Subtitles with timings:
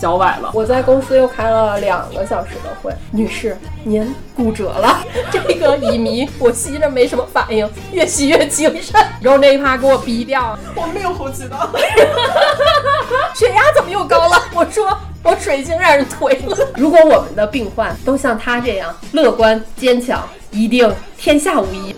[0.00, 2.90] 脚崴了，我在公司又开了两个小时的会。
[3.10, 3.54] 女士，
[3.84, 5.04] 您骨折了。
[5.30, 8.98] 这个乙醚我吸着没什么反应，越吸越精神。
[9.20, 11.68] 然后那一趴给我逼掉，我没有呼吸道，
[13.36, 14.42] 血压怎么又高了？
[14.54, 16.56] 我说我水晶让人推了。
[16.76, 21.94] 如果我们的病患都像他这样乐观坚强，一定天下无敌。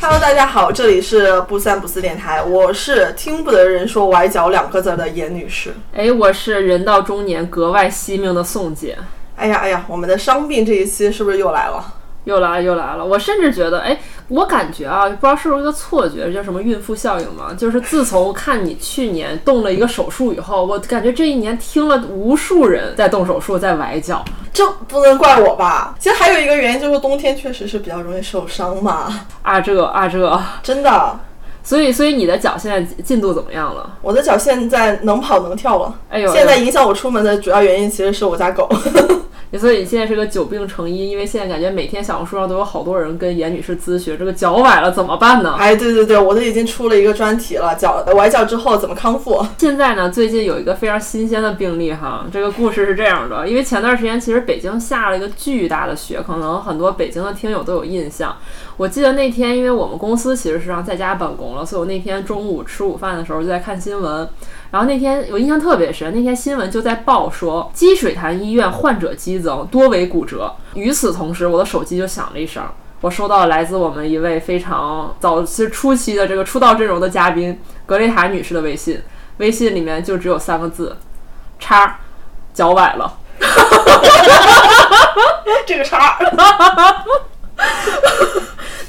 [0.00, 5.74] Hello，大家好，这里是不三不四电台，我是听不得人说崴脚两个字的严女士。
[5.92, 8.96] 哎，我是人到中年格外惜命的宋姐。
[9.34, 11.94] 哎呀哎呀，我们的伤病这一期是不是又来了？
[12.28, 13.98] 又来又来了，我甚至觉得，哎，
[14.28, 17.54] 我感觉啊，不知道是不是一个错觉，叫什么孕妇效应嘛？
[17.56, 25.94] 就是自从看你去年动了一个手术以后，我感觉这一年听了无数人在动手术，在崴脚，这不能怪我吧？
[25.98, 29.26] 其实还有一个原因就是冬天确实是比较容易受伤嘛。
[29.40, 31.18] 啊这啊这，真的。
[31.68, 33.98] 所以所以你的脚现在进度怎么样了？
[34.00, 35.94] 我的脚现在能跑能跳了。
[36.08, 38.66] 哎呦，现在影响我出门的主要原因其实是我家狗。
[39.58, 45.56] 所以你现在是个久病成医，因为现在感觉每天小红书上都有好多人跟严女士咨询这个脚崴了怎么办呢？
[45.58, 49.44] 哎，对对对，我都已经出了一个专题了，脚崴脚之后怎么康复？
[49.58, 58.36] 现在呢，最近有一个非常新鲜的病例哈，这个故事是这样的，因为前段时间其实北京下了一个巨大的雪，可能很多北京的听友都有印象。
[58.78, 64.26] 我记得那天，因为我们公司其实是让在家办公了，所以我那天中午吃午饭的时候就在看新闻。
[64.70, 70.54] 然后那天我印象特别深，那天新闻就在报说积水潭医院患者激增，多为骨折。
[70.74, 72.62] 与此同时，我的手机就响了一声，
[73.00, 79.02] 我收到了来自我们一位非常早期初期的这个出道阵容的嘉宾格雷塔女士的微信，
[79.38, 80.96] 微信里面就只有三个字：
[81.58, 81.98] 叉，
[82.54, 83.18] 脚崴了。
[85.66, 86.16] 这个叉。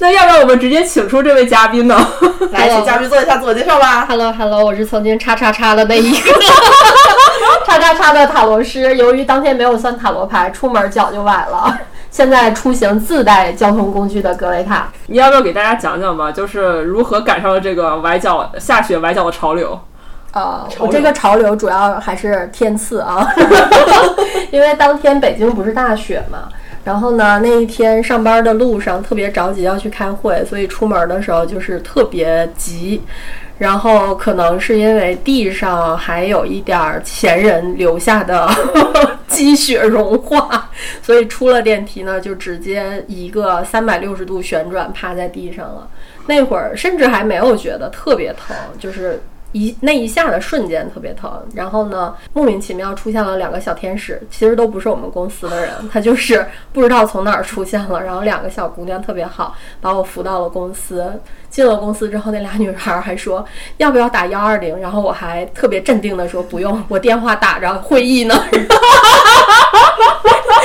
[0.00, 1.94] 那要不要我们直接请出这位嘉宾呢？
[2.52, 4.06] 来，请嘉宾做一下自我介绍吧。
[4.08, 6.32] Hello，Hello，我是曾经叉叉叉的那一个
[7.66, 8.96] 叉叉叉的塔罗师。
[8.96, 11.78] 由于当天没有算塔罗牌，出门脚就崴了。
[12.10, 16.32] 现在出行自带交通工具的格雷塔，你要不要给大家讲讲吧？
[16.32, 19.78] 就是如何赶上了这个崴脚、下雪崴脚的潮流？
[20.32, 23.28] 呃，我这个潮流主要还是天赐啊，
[24.50, 26.48] 因为当天北京不是大雪嘛。
[26.84, 33.02] 然后呢，那一天上班的路上特别着急要去开会，所以出门的时候就是特别急。
[33.58, 38.48] 然后可能是因为地上还有一点儿前人留下的
[39.28, 40.70] 积雪融化，
[41.02, 45.86] 所以出了电梯呢，就直接一个三百六十度旋转趴在地上了。
[46.26, 49.20] 那会儿甚至还没有觉得特别疼，就是。
[49.52, 61.12] 一那一下的瞬间特别疼，然后呢，莫名其妙出现了两个小天使，其实都不是我们公司的人，他就是不知道从哪儿出现了，然后两个小姑娘特别好，把我扶到了公司。
[61.50, 63.44] 进了公司之后，那俩女孩还说
[63.78, 68.34] 要不要打幺二零，然后我还特别镇定的说不用，我电话打着会议呢。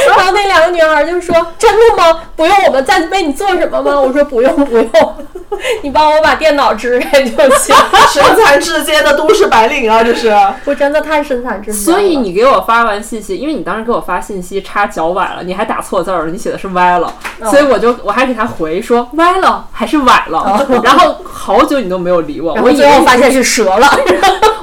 [0.08, 2.22] 然后那两个女孩就说：“真的吗？
[2.36, 5.16] 不用我们再为你做什么吗？”我说：“不用不用，
[5.84, 7.76] 你帮我把电脑支开就行。”
[8.12, 10.34] 身残志坚的都市白领啊，这是
[10.66, 11.82] 我真的太身残志坚。
[11.82, 17.14] 所以你给我发完信息，因为你当时给我发信息插脚崴了，你还打错字儿，你写的是歪了，
[17.50, 20.66] 所以我就我还给他回说歪了还是崴了。
[20.84, 23.88] 然后好久你都没有理我，我最后发现是折了。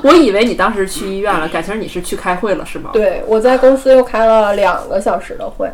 [0.02, 2.90] 我以为你当时去医院了，感情你是去开会了是吗？
[2.92, 5.70] 对，我在公司又开了两个小时的会，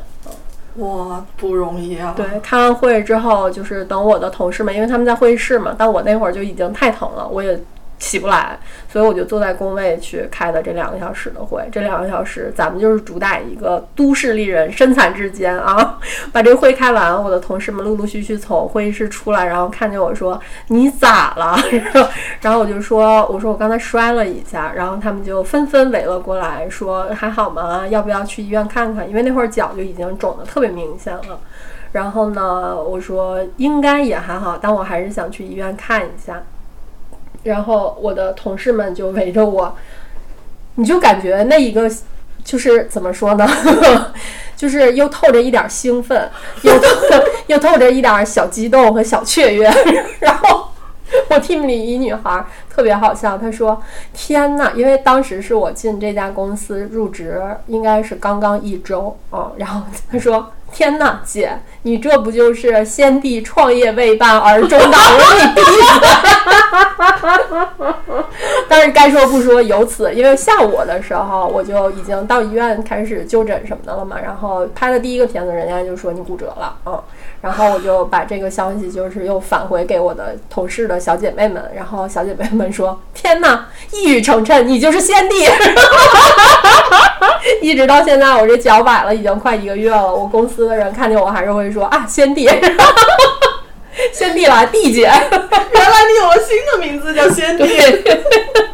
[0.79, 2.15] 哇，不容易啊。
[2.17, 7.61] 对，开完会之后就是等我的同事们，因为他们在会议室嘛，但我那会儿就已经太疼了，我也。
[7.99, 8.59] 起不来，
[8.89, 11.69] 所以我就坐在工位去开的这两个小时的会。
[11.73, 15.99] 这两个小时，咱们就是主打一个都市丽人身残志坚啊！
[16.33, 21.59] 把这会开完，我的同事们陆陆续续从会议室出来，然后看见我说：“你咋了？”
[22.41, 27.87] 然后我就说：“我说我刚才摔了一下。”然后他们就纷纷围了过来，说：“还好吗？
[27.89, 31.41] 要不要去医院看看？”因为那会儿脚就已经肿得特别明显了。
[31.93, 36.43] 然后呢，我说应该也还好，但我还是想去医院看一下。
[37.45, 39.77] 然后我的同事们就围着我，
[40.75, 41.91] 你就感觉那一个
[42.45, 43.47] 就是怎么说呢，
[44.57, 46.31] 就是又透着一点兴奋，
[46.63, 46.87] 又透
[47.47, 49.71] 又透着一点小激动和小雀跃。
[50.21, 50.69] 然后
[51.31, 53.81] 我 team 里一女孩特别好笑，她说
[54.13, 64.99] ：“天呐，因为当时是我进这家公司入职，应该是刚刚一周嗯，然后她说：“天呐，姐，你这不就是先帝创业未半而中道？
[64.99, 65.73] 我说你闭嘴！
[68.69, 77.03] 但是该说不说，由此，因为下午的时候我就已经到医院开始就诊什么的了嘛，然后拍的第一个片子，人家就说你骨折了，嗯。”
[77.41, 85.47] 然后我就把这个消息就是又返回给我的同事的小姐妹们，然后小姐妹们说：“天哪，一语成谶，你就是先帝！”
[87.63, 90.13] 一直到现在，我这脚崴了已经快一个月了。
[90.13, 92.49] 我公司的人看见我还是会说：“啊，先帝，
[94.13, 97.65] 先帝来，帝姐，原来你有了新的名字叫先帝。”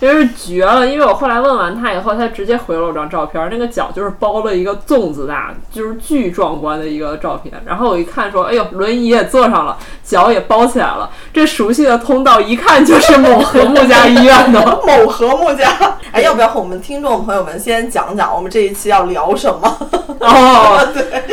[0.00, 0.86] 真是绝了！
[0.86, 7.54] 因为我后来问完他以后，他直接回了我张照片，那个脚就是包了一个粽子大，就是巨壮观的一个照片。
[7.64, 15.68] 然后我一看说：“哎呦，轮椅也坐上了，脚也包起来了，这熟悉的通道一看就是某和睦家医院的 某和睦家。”
[16.12, 19.88] 哎，要不要和我们听众朋友们先讲讲我们这一期要聊什么？
[20.20, 21.24] 哦， 对，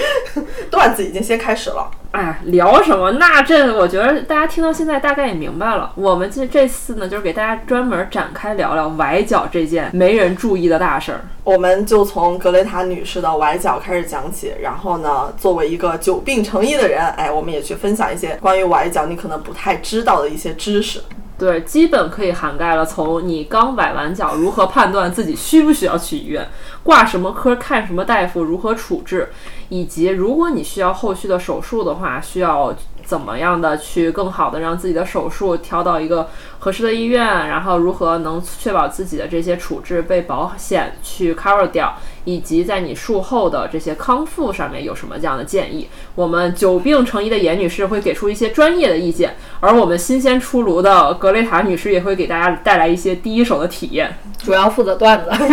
[0.69, 1.89] 段子已经先开始了。
[2.13, 3.09] 哎，聊什么？
[3.13, 5.91] 那这我觉得大家听到现在大概也明白了。
[5.95, 11.21] 我们这这次呢，就是给大家专门展开聊聊崴脚这件没人注意的大事儿。
[11.43, 21.01] 我们就从格雷塔女士的崴脚开始讲起，然后呢，作为一个久病成医的人，哎，我们也去分享一些关于崴脚你可能不太知道的一些知识。
[21.35, 26.47] 对，基本可以涵盖了从你刚崴完脚如何判断自己需不需要去医院，
[26.83, 29.27] 挂什么科，看什么大夫，如何处置。
[29.73, 32.71] 以及，如果你需要后续的手术的话，需要
[33.03, 36.29] 怎么样的去更好的让自己的手术挑到一个
[36.59, 45.89] 合适的医院，然后如何能确保自己的这些处置被保险去 cover 掉，以及在你术后的这些康复上面有什么这样的建议？
[46.13, 55.31] 我们久病成医的严女士会给出一些专业的意见，而我们新鲜出炉的格雷塔女士也会给大家带来一些第一手的体验，主要负责段子。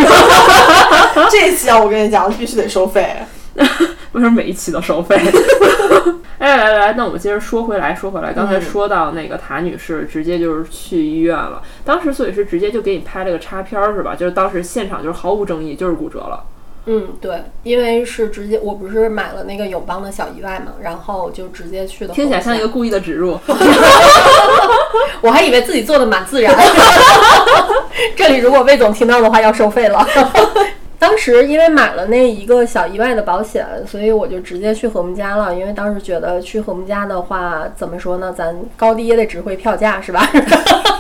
[1.33, 3.17] 这期啊，我跟你讲，必须得收费。
[4.13, 5.17] 为什么每一期都收费？
[6.39, 14.15] 哎，来来，那我们接着说回来，说回来，刚才说到那个塔女士直接就是去医院了，当时所以是直接就给你拍了个插片儿是吧？
[14.15, 16.43] 就是当时现场就是毫无争议，就是骨折了。
[16.87, 22.15] 嗯，对，因为是直接，我不是买了那个友邦的小意外嘛，然后就直接去的。
[22.15, 23.39] 听起来像一个故意的植入，
[25.21, 26.57] 我还以为自己做的蛮自然。
[28.17, 30.07] 这里如果魏总听到的话，要收费了。
[31.01, 35.55] 当时因为买了那一个小意外的保险，所以我就直接去和睦家了。
[35.55, 40.21] 因为当时觉得去和睦家的话，怎么说呢，咱高低也得值回票价，是吧？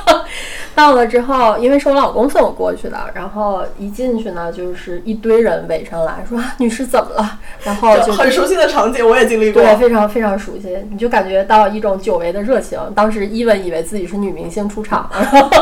[0.75, 10.78] 到了之后，因为是我老公送我过去的，然后一进去呢，就是一堆人围上来说：“女士怎么了？”然后就很熟悉的场景，我也经历过，对，非常非常熟悉。
[10.90, 12.78] 你就感觉到一种久违的热情。
[12.94, 15.11] 当时伊文以为自己是女明星出场，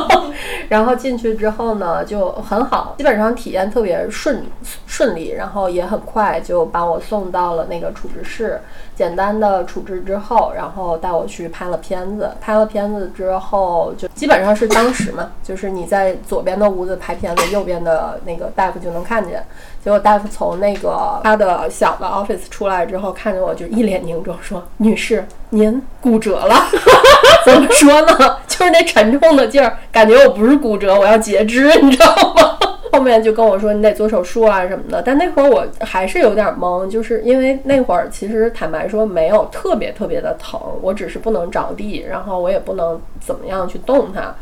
[0.69, 4.45] 然后进去之后呢，就很好，基本上体验特别顺
[4.87, 8.61] 顺利，然后也很快就把我送到了那个处置室。
[8.99, 12.33] 简单的处置之后，然后带我去拍了片子。
[12.41, 19.41] 拍了片子之后，就基本上是当时嘛， 就是你在左边的屋子拍片子，右边的那个大夫就能看见。
[19.85, 26.57] 结果大夫从那个他的小的 office 出来之后，看着我就一脸凝重，说：“女士，您骨折了。
[27.47, 28.37] ”怎么说呢？
[28.49, 32.59] 就是那沉重的劲儿，感觉我不是骨折，我要截肢，你知道吗？
[32.93, 44.35] 后面就跟我说你得做手术啊什么的，但那会儿我还是有点懵，就是因为那会儿其实坦白说没有特别特别的疼，我只是不能着地，然后我也不能怎么样去动它。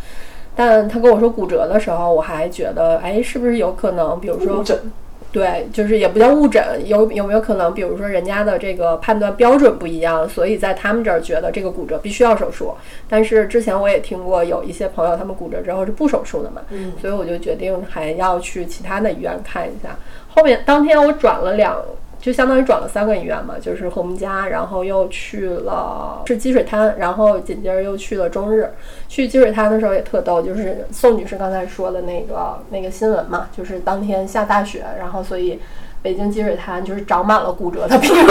[0.55, 4.65] 但他跟我说骨折的时候，我还觉得哎，是不是有可能，比如说。
[5.37, 12.73] 对，就是也不叫误诊，有有没有可能，比如说人家的这个判断标准不一样，所以在他们这儿觉得这个骨折必须要手术。
[13.07, 19.95] 但是之前我也听过有一些朋友他们骨折之后是不手术的嘛，嗯，所以我就决定还要去其他的医院看一下。
[20.29, 21.77] 后面当天我转了两。
[22.27, 28.69] 就相当于转了三个医院嘛，就是和睦家，然后又去了是积水滩，然后紧接着又去了中日。
[29.07, 35.61] 去积水滩的时候也特逗，就是宋女士刚才说的那个那个新闻嘛，就是当天下大雪，然后所以
[36.03, 38.27] 北京积水滩就是长满了骨折的病人，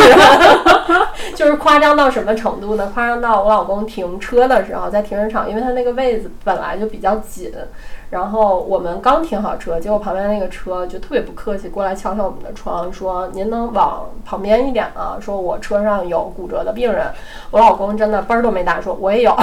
[1.34, 2.92] 就是夸张到什么程度呢？
[2.94, 7.50] 夸张到我老公停车的时候，在停车场，因为他那个位子本来就比较紧。
[8.10, 17.08] 然后我们刚停好车，结果旁边那个车就特别不客气，过来敲敲我们的窗，说：“您能往旁边一点吗？”说：“我车上有骨折的病人。”
[17.52, 19.36] 我老公真的嘣儿都没打，说：“我也有。”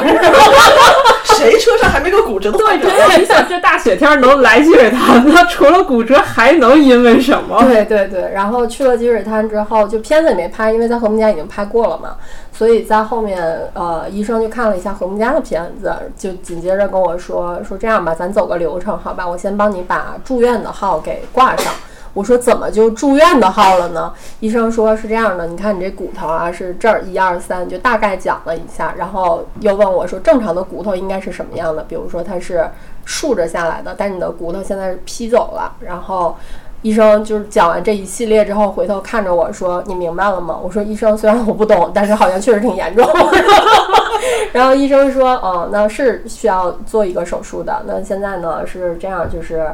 [1.34, 2.88] 谁车上还没个骨折的 患者？
[2.88, 7.62] 对，你想这大雪天能来积水潭，那除了骨折还能因为什么？
[7.64, 12.16] 对对对，然后去了积水潭之后，就片子也没拍，因为在和睦家已经拍过了嘛，
[12.52, 13.42] 所以在后面
[13.72, 21.72] 呃，医生就看了一下和睦家的片子，就紧接着跟我说说这样吧，咱走流程好吧，我先帮你把住院的号给挂上。
[22.14, 24.12] 我说怎么就住院的号了呢？
[24.40, 31.82] 医生说是这样的，你看你这骨头啊是这儿一二三，就大概讲了一下，然后又问我说正常的骨头应该是什么样的？
[31.84, 32.68] 比如说它是
[33.06, 35.74] 竖着下来的，但你的骨头现在是劈走了。
[35.80, 36.36] 然后
[36.82, 43.04] 医生就是讲完这一系列之后，回头看着我说：“你明白了吗？”我说：“医生，虽然我不懂，但是好像确实挺严重。”
[44.52, 47.82] 然后医生说：“哦，那是需要做一个手术的。
[47.86, 49.66] 那现在呢是这样，就是。”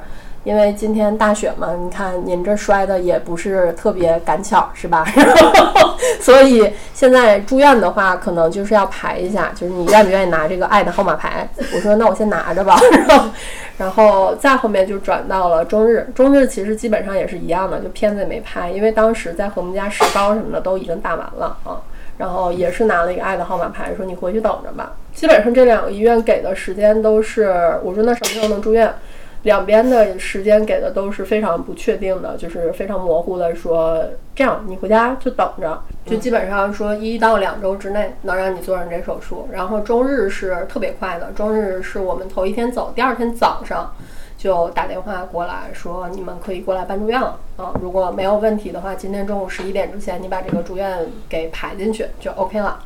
[0.45, 5.05] 因为今天大雪嘛，你看您这摔的也不是特别赶巧，是吧？
[6.21, 11.49] 所以现在住院的话，可能就是要排一下，就是你愿不愿意拿这个爱的号码牌？
[11.75, 12.79] 我说那我先拿着吧，
[13.77, 21.81] 然后再后面就转到了中日，中日其实基本上也是一样的，就片子也没拍，因为当时在和睦家石膏什么的都已经打完了啊，
[22.17, 24.93] 然后也是拿了一个爱的号码牌，说你回去等着吧。
[25.15, 28.93] 基本上这两个医院给的时间都是，我说那什么时候能住院？
[29.43, 34.05] 两边的时间给的都是非常不确定的，就是非常模糊的，说
[34.35, 39.49] 这样你回家就等着，就基本上说一到两周之内能让你做上这手术。
[39.53, 43.93] 然后周日是特别快的，周日是我们头一天走，第二天早上
[44.37, 52.81] 就打电话过来说你们可以过来办住院了啊，如果没有问题的话，今天中午十一点之前你把这个住院给排进去就 OK 了。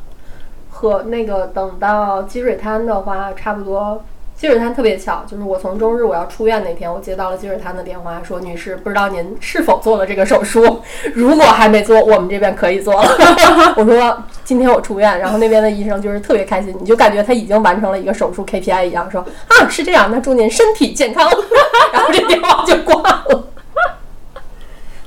[0.69, 4.03] 和那个等到积水滩的话，差不多。
[4.35, 10.81] 积水潭特别巧，就是我从中日我要出院那天，我接到了积水潭的电话，说女士，不知道您是否做了这个手术？
[11.13, 13.09] 如果还没做，我们这边可以做了。
[13.77, 21.29] 我说今天我出院，然后那边的医生就是特别开心，你就感觉他已经完成了一个手术 KPI 一样，说啊是这样，那祝您身体健康。
[21.93, 23.47] 然后这电话就挂了。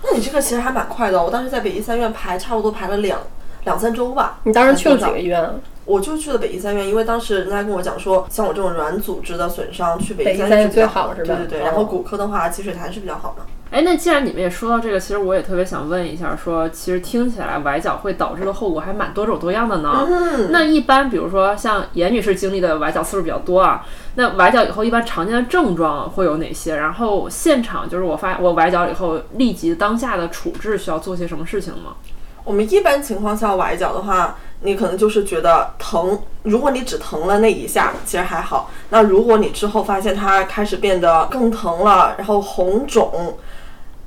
[0.03, 3.19] 那你这个其实还蛮快的，我当时在北医三院排，差不多排了两
[3.65, 4.39] 两三周吧。
[4.45, 5.61] 你当时去了几个医院？
[5.87, 11.37] 我就去了北医三院，因为当时人家跟我讲说，像我这种软组织的损伤，去北医三院最好，是吧？
[11.39, 11.61] 对对对。
[11.61, 13.45] 然后骨科的话，积水潭是比较好的。
[13.71, 20.07] 哎，那既然你们也说到这个，其实我也特别想问一下，说其实听起来崴脚会导致的后果还蛮多种多样的呢。
[20.09, 20.51] 嗯。
[20.51, 26.75] 那一般比如说像严女士经历的崴脚次数比较多啊，那崴脚以后一般常见的症状会有哪些？
[26.75, 31.95] 然后现场就是我发我崴脚以后立即当下的处置需要做些什么事情吗？
[32.43, 34.37] 我们一般情况下崴脚的话。
[34.61, 38.71] 你可能就是觉得疼，如果你只疼了那一下，其实还好。
[38.91, 43.37] 那如果你之后发现它开始变得更疼了，然后红肿，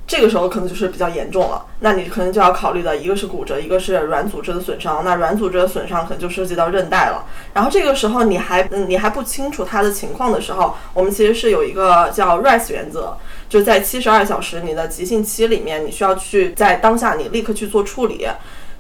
[0.07, 1.65] 这个时候可能就是比较严重了。
[1.81, 5.05] 那你可能就要考虑的一个是骨折，一个是软组织的损伤。
[5.05, 7.25] 那软组织的损伤可能就涉及到韧带了。
[7.53, 13.15] 然后这个时候你还你还不清楚它的情况的时候，我们其实是有一个叫 rise 原则，
[13.47, 18.27] 就在七十二小时你的急性期里面，你需要去在当下你立刻去做处理。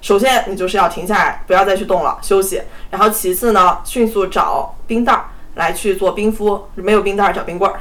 [0.01, 2.61] 首先，你就是要停下来，不要再去动了，休息。
[2.89, 5.25] 然后，其次呢，迅速找冰袋儿
[5.55, 7.79] 来去做冰敷，没有冰袋儿找冰棍儿。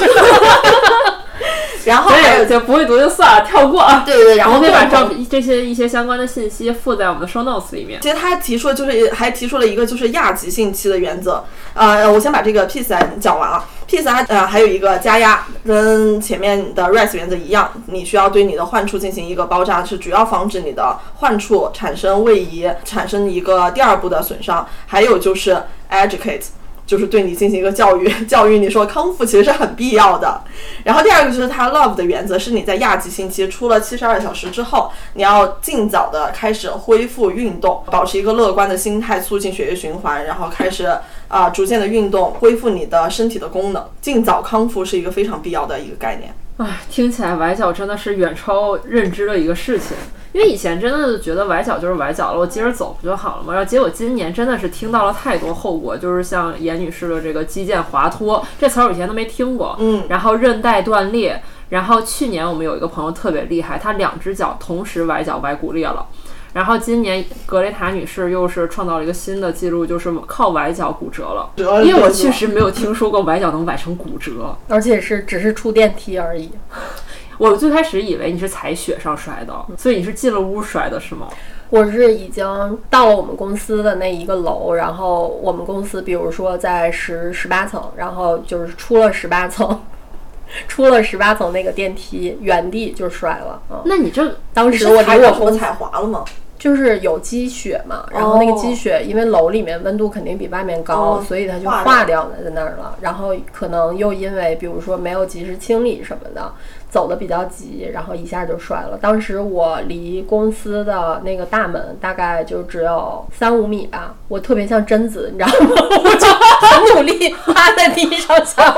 [1.86, 4.04] 然后还有就不会读就算了，跳过啊。
[4.06, 8.00] 对对对，然后可以把照片这些一些相关的信息附在我们的 show notes 里面。
[8.02, 11.44] 其实他提出就是还提出了一个就是亚急性期的原则。
[11.74, 13.66] 呃，我先把这个 peace 讲完啊。
[13.90, 24.66] peace 还呃还有一个加压，跟前面的 rest 原则一样，你需要对你的患处进行一个包扎，是主要防止你的患处产生位移，产生一个第二步的损伤。
[24.88, 26.44] 还有就是 educate。
[26.92, 30.42] 就是对你进行一个教育， 教育你说康复其实是很必要的。
[30.84, 40.94] 然后第二个就是他 love 的原则，是你在亚急性期出了七十二小时之后，你要尽早的开始恢复运动，保持一个乐观的心态，促进血液循环，然后开始
[41.30, 46.34] 啊逐渐的运动，恢复你的身体的功能，尽早康复是一个非常必要的一个概念。
[46.58, 49.98] 唉，听起来崴脚真的是远超认知的一个事情。
[50.34, 53.54] 因为以前真的觉得崴脚就是崴脚了，我接着走不就好了吗？
[53.54, 59.76] 然后结果今年真的是听到了太多后果，就是像严女士的这个肌腱滑脱，这词儿我以前都没听过。
[59.80, 61.42] 嗯，然后韧带断裂。
[61.70, 66.06] 然后去年我们有一个朋友特别厉害，他两只脚同时崴脚崴骨裂了。
[66.54, 71.50] 然后今年格雷塔女士又是创造了一个新的记录，就是靠崴脚骨折了。
[71.84, 76.52] 因为我确实没有听说过崴脚能崴成骨折，而且是只是出电梯而已。
[77.40, 81.28] 我最开始以为你是踩雪上摔的，所以你是进了屋摔的是吗？
[81.70, 82.46] 我是已经
[82.90, 89.82] 到了我们公司的那一个楼，然后我们公司比如说在十十八层，然后就是出了十八层。
[90.68, 93.62] 出了十八层那个电梯，原地就摔了。
[93.86, 96.26] 那你这当时我离我公踩滑了吗？
[96.62, 102.96] 就是有积雪嘛，然后那个积雪，因为楼里面温度肯定比外面高，所以它就化掉了在那儿了。
[103.02, 106.54] 然后可能又因为，比如说没有及时清理什么的。
[106.92, 108.98] 走的比较急，然后一下就摔了。
[109.02, 115.72] 当时我离公司的那个大门大概就只有三五米吧，我特别像贞子，你知道吗？
[116.04, 118.78] 我就很努力趴在地上，想往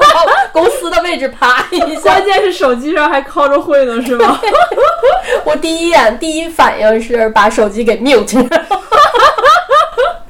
[0.52, 2.02] 公司的位置爬一下。
[2.02, 4.40] 关键是手机上还靠着会呢，是吗？
[5.44, 8.48] 我第一眼第一反应是把手机给 mute。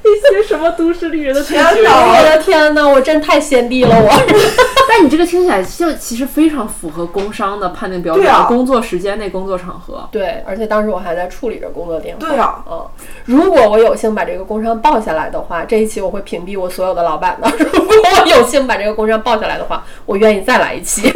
[0.34, 1.82] 一些什么都市丽人的天觉？
[1.84, 4.12] 我的天哪，我真太先帝了我！
[4.90, 10.08] 但你这个听起来就其实非常符合工伤的判定标准，工作时间内、工作场合。
[10.12, 12.28] 对，而且当时我还在处理着工作电话。
[12.28, 12.86] 对啊，嗯，
[13.26, 17.50] 如果我有幸把这个工伤报下来的话，这一期我会屏蔽我所有的老板的。
[17.58, 21.12] 如果我有幸把这个工伤报下来的话，我愿意再来一期。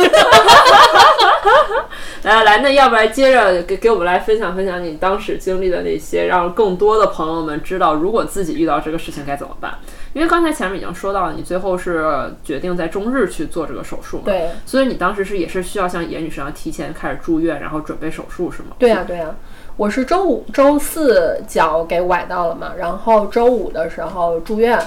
[2.24, 9.76] 来来，那要不然接着给给我们来分享分享你当时经历的那些，让更多的朋友们知道，如果自己遇到这个事情该怎么办。
[10.14, 14.24] 因为刚才前面已经说到了，你最后是决定在中日去做这个手术嘛？
[14.26, 14.50] 对。
[14.66, 18.70] 所以你当时是也是需要像严女士一样提前开始住院，然后准备手术是吗？
[18.80, 19.36] 对呀对呀，
[19.76, 24.80] 我是周五周四脚给崴到了嘛，然后周五的时候住院。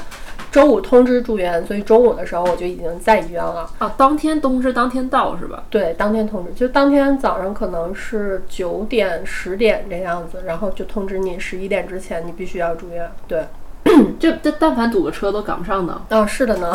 [0.50, 3.70] 周五通知住院，所以中午的时候我就已经在医院了。
[3.78, 5.62] 啊，当天通知，当天到是吧？
[5.70, 13.08] 对，当天通知，就当天早上可能是九点、十点这样子，然后就通知你十一点之前你必须要住院。
[13.28, 13.44] 对，
[14.20, 16.00] 这这但凡堵个车都赶不上的。
[16.10, 16.72] 哦，是的呢，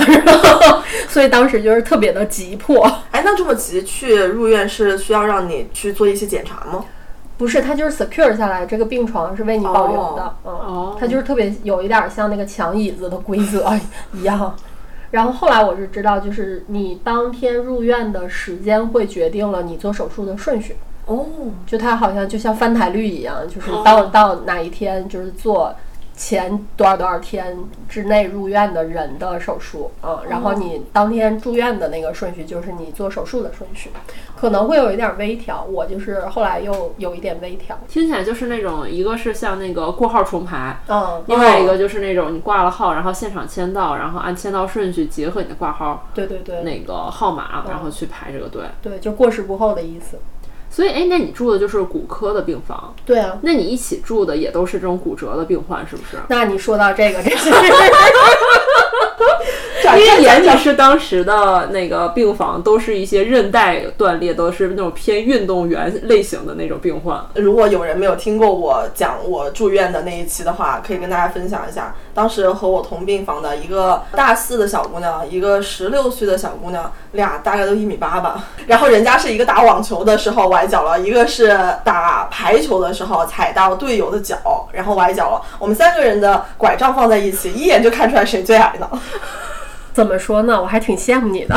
[1.07, 2.83] 所以当时就是特别的急迫。
[3.11, 6.83] 哎，那这么急去入院是需要让你去做一些检查吗？
[7.37, 13.71] 不是，他就是 secure 下来，这个病床是为你保留的，嗯，它就是特别有一点像那个抢椅子的规则
[14.13, 14.55] 一样。
[15.11, 20.77] 然后后来我是知道，就是你当天入院的时间会决定了你做手术的顺序。
[21.05, 21.25] 哦，
[21.67, 25.75] 就它好像就像翻台率一样，就是到到哪一天就是做。
[26.15, 27.57] 前多少多少天
[27.89, 33.89] 之内入院的人的手术啊，然后你当天住院的那个顺序就是你做手术的顺序，
[34.39, 35.63] 可能会有一点微调。
[35.65, 50.17] 我就是后来又有一点微调，听起来就是那种一个是像那个过号重排，嗯，另外一个就是那种你挂了号，然后现场签到，然后按签到顺序结合你的挂号，对对对，那个号码，然后去排这个队，对，就过时不候的意思。
[50.75, 52.93] 所以，哎，那你住的就是骨科的病房？
[53.05, 56.17] 对啊，那你一起住的也都是这种骨折的病患，是不是？
[56.27, 57.49] 那你说到这个，这是。
[59.97, 67.19] 因为严女士当时的那个病房都是一些韧带断裂，都是那种偏运动员类型的那种病患。
[67.35, 71.95] 如果有人没有听过我讲我住院的那一期的话，可以跟大家分享一下。
[72.13, 78.45] 当时和我同病房的一个大四的小姑娘，一个十六岁的小姑娘，俩大概都一米八吧。
[78.67, 84.37] 然后人家是一个打网球的时候崴脚了，一个是打排球的时候踩到队友的脚，
[84.71, 85.41] 然后崴脚了。
[85.59, 88.89] 我们三个人的拐杖放在一起，一眼就看出来谁最矮呢。
[89.95, 90.61] 怎么说呢？
[90.61, 91.55] 我还挺羡慕你的，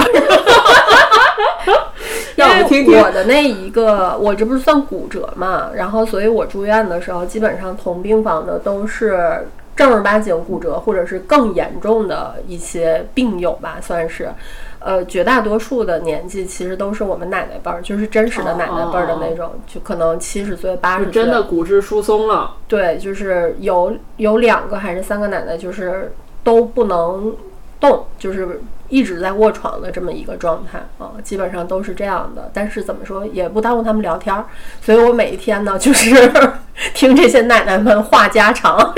[2.36, 5.70] 让我们听听我的那一个，我这不是算骨折嘛？
[5.74, 14.30] 然后，所以我住院的时候，基本上同病房的都是正儿八经骨折，或者是更严重的一些病友吧，算是。
[14.78, 22.52] 呃，绝大多数的年纪其实都是我们奶奶辈儿，就是真实的奶奶辈儿的那种，就可能七十岁、八十岁，真的骨质疏松了。
[22.68, 26.12] 对，就是有有两个还是三个奶奶，就是
[26.44, 27.34] 都不能。
[27.80, 32.50] 动就是一直在卧床的这么一个状态啊，基本上都是这样的。
[32.52, 34.44] 但是怎么说也不耽误他们聊天儿，
[34.80, 36.32] 所以我每一天呢就是
[36.94, 38.94] 听这些奶奶们话家常。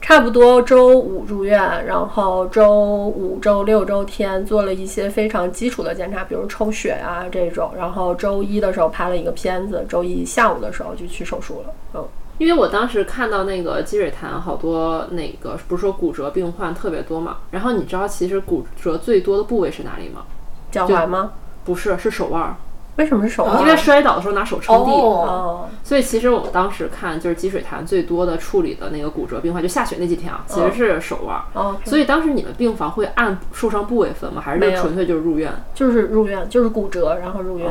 [0.00, 7.72] 差不多周五住院，然后周五、周六、周天做了一些非常基础的检查，比如抽血啊这种。
[7.76, 11.74] 然后周一的时候拍了一个片子，周一下午的时候就去手术了。
[11.94, 12.06] 嗯。
[12.38, 17.38] 因为我当时看到那个积水潭，好多那个不是说骨折病患特别多嘛？
[17.50, 20.24] 然后你知道其实骨折最多的部位是哪里吗？
[20.70, 21.32] 脚踝吗？
[21.64, 22.54] 不是，是手腕。
[22.96, 23.60] 为什么是手腕？
[23.60, 24.90] 因为摔倒的时候拿手撑地。
[24.90, 31.36] 哦，所以其实我们当时看就是积水潭最多的处理的那个骨折病患，就下雪那几天啊，其实是手腕。
[31.52, 34.42] 哦，所以当时你们病房会按受伤部位分吗？
[34.42, 35.52] 还是纯粹就是入院？
[35.74, 37.70] 就是入院，就是骨折，然后入院。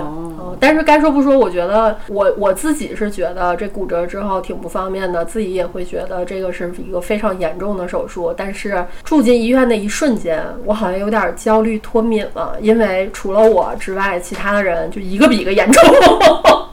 [0.59, 8.33] 但是该说不说，我觉得我我自己是觉得这骨折之后挺不方便的，自己也会觉得这个是一个非常严重的手术。
[8.37, 15.81] 但是住进医院的一瞬间，我好像有点焦虑脱敏了，因为除了我之外，其他的人就一一个比一个严重。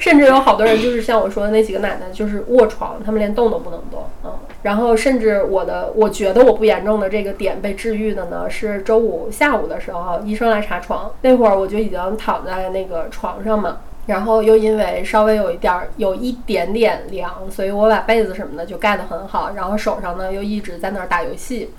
[0.00, 4.32] 甚至有好多人就是像我说的那几个奶奶，就是卧床，他们连动都不能动，嗯。
[4.62, 21.70] 然后甚至我的，我觉得我不严重的这个点被治愈的呢，是周五下午的时候，医生来查床，那会儿我就已经躺在那个床上嘛，然后又因为稍微有一点儿有一点点凉，所以我把被子什么的就盖得很好，然后手上呢又一直在那儿打游戏。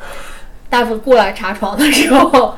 [0.70, 2.56] 大夫过来查床的时候，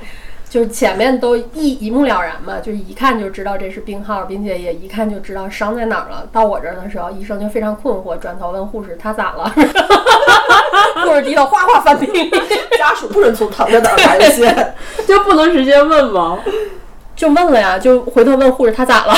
[0.50, 6.28] 就是前面都一一目了然嘛，就是一看就知道这是病号，并且也一看就知道伤在哪儿了。
[6.32, 9.44] 到我这儿的时候，医生就非常困惑，转头问护士他咋了，
[11.04, 12.30] 护士低头哗哗翻病历，
[12.78, 14.48] 家属不准从躺在哪儿打游戏。
[15.06, 16.40] 就不能直接问吗？
[17.16, 19.16] 就问了呀，就回头问护士他咋了。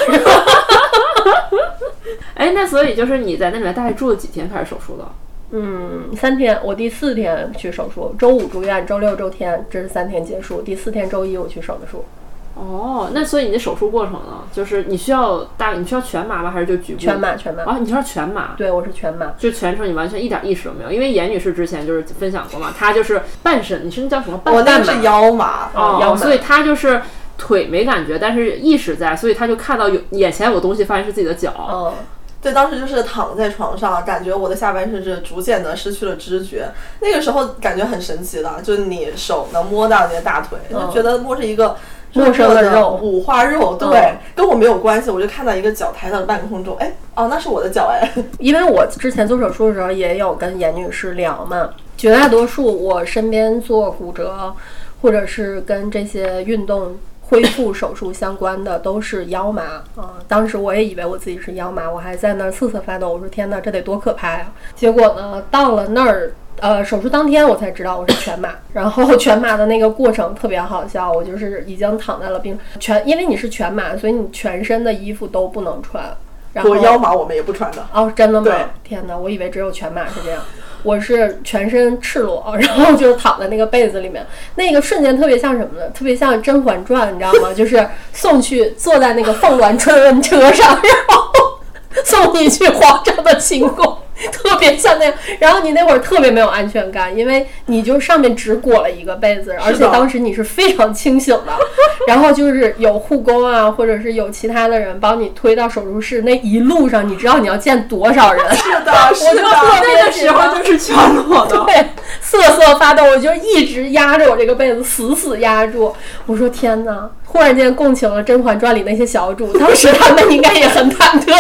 [2.34, 5.06] 哎，那所以就是你在那里面大概住了几天开始手术的？
[5.51, 10.62] 嗯，三天，我第四天去手术，周五住院，周六、周天，这是三天结束。
[10.62, 12.05] 第四天周一我去手的术，
[12.53, 14.43] 哦，那所以你的手术过程呢？
[14.53, 16.51] 就是你需要大，你需要全麻吗？
[16.51, 16.99] 还是就局部？
[16.99, 17.63] 全麻全麻。
[17.63, 18.53] 啊，你需要全麻？
[18.57, 19.33] 对，我是全麻。
[19.38, 27.01] 就全程你完全一点意识都没有，因为严女士之前就是分享过嘛，她就是半身，你是那叫什么半我那是腰麻，哦，腰麻所以她就是
[27.39, 31.51] 腿没感觉，但是意识在，所以她就看到有眼前有个东西，发现是自己的脚。
[31.71, 31.93] 嗯，
[32.41, 36.69] 对，当时就是躺在床上，感觉我的下半身是逐渐的失去了知觉。
[37.02, 41.75] 那个时候感觉很神奇的，就是你手能摸到你的大腿，嗯就觉得摸着一个
[42.13, 45.10] 陌生的肉五花肉，对，嗯跟我没有关系。
[45.10, 54.56] 我就看到一个脚抬到半空中，哎，哦，那是我的脚，哎， 因为我之前做手术的时候也有跟严女士聊嘛，绝大多数我身边做骨折
[55.02, 56.97] 或者是跟这些运动
[57.30, 59.63] 恢复手术相关的都是腰麻
[59.96, 64.52] 啊、当时我也以为我自己是腰麻，我还在那儿瑟瑟发抖，我说天哪，这得多可怕呀！
[64.76, 66.32] 结果呢，到了那儿。
[66.62, 76.04] 呃，手术当天我才知道我是全麻，然后全麻的那个过程特别好笑，我就是已经躺在了病全，因为你是全麻，所以你全身的衣服都不能穿。
[76.52, 77.88] 然后我腰麻我们也不穿的。
[77.94, 78.65] 哦，真的吗对？
[78.84, 80.42] 天哪，我以为只有全麻是这样。
[80.84, 85.89] 我是全身赤裸， 然后就躺在那个被子里面，那个瞬间特别像什么呢？
[85.94, 87.54] 特别像《甄嬛传》，你知道吗？
[87.56, 91.60] 就是送去坐在那个凤鸾春恩车上，然后
[92.04, 93.98] 送你去皇上的寝宫。
[94.32, 101.53] 特别像那样，然后你那会儿特别没有安全感，因为你就上面只裹了一个被子，而且当时你是非常清醒的，
[102.08, 109.88] 然后就是有护工啊，或者是有其他的人帮你推到手术室，那一路上你知道你要见多少人， 是的，是我就特的。
[109.88, 111.58] 那个时候就是全裸的。
[111.65, 111.86] 对，
[112.21, 115.93] 瑟瑟发抖，我就一直压着我这个被子，死死压住。
[116.25, 117.10] 我说天哪！
[117.32, 121.32] 忽然间共情了《甄嬛传》里那些小主， 当时他们应该也很忐忑。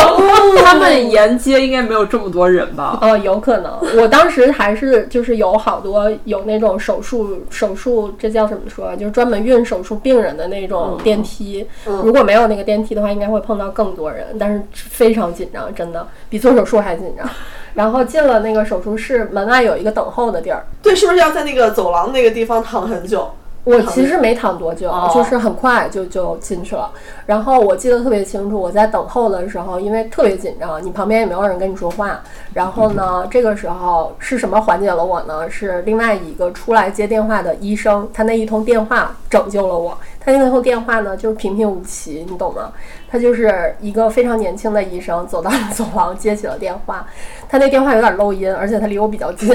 [0.63, 2.99] 他们沿街应该没有这么多人吧？
[3.01, 3.77] 哦，有可能。
[3.97, 8.95] 我当时还是就是有好多有那种手术手术，这叫怎么说？
[8.95, 11.65] 就是专门运手术病人的那种电梯。
[11.85, 17.27] 如果没有那个电梯的话，应该会碰到更多人，但是非常紧张，真的比做手术还紧张。
[17.73, 20.65] 然后进了那个手术室，门外有一个等候的地儿。
[20.83, 23.31] 对，是不是要在那个走廊那个地方躺很久？
[23.65, 26.89] 我其实没躺多久，哦就是很快就就进去了。
[27.25, 32.19] 然后我记得特别清楚，我在等候的时候，因为特别紧张，你旁边也没有人跟你说话。
[32.53, 35.49] 然后呢，这个时候是什么缓解了我呢？
[35.49, 39.95] 是另外一个出来接电话的医生，他那一通电话拯救了我。
[40.19, 42.71] 他那通电话呢，就是平平无奇，你懂吗？
[43.11, 47.05] 他就是一个非常年轻的医生，走到了 走廊接起了电话。
[47.47, 49.49] 他那电话有点漏音，而且他离我比较近。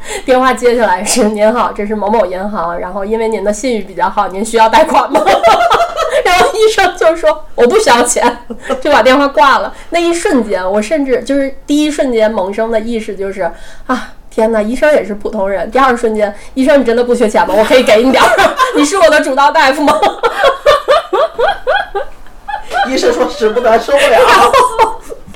[0.24, 5.20] 电话接下来是您好，这是某某银行，然后因为您的信誉比较好，您需要贷款吗？
[6.24, 8.44] 然后医生就说我不需要钱，
[8.80, 9.72] 就把电话挂了。
[9.90, 13.50] 那一瞬间，我甚至就是第一瞬间萌生的意识就是
[13.86, 14.12] 啊。
[14.30, 15.68] 天哪，医生也是普通人。
[15.68, 17.52] 第二瞬间，医生你真的不缺钱吗？
[17.58, 18.30] 我可以给你点儿，
[18.76, 19.98] 你是我的主刀大夫吗？
[22.88, 24.52] 医生说使不得，受不了。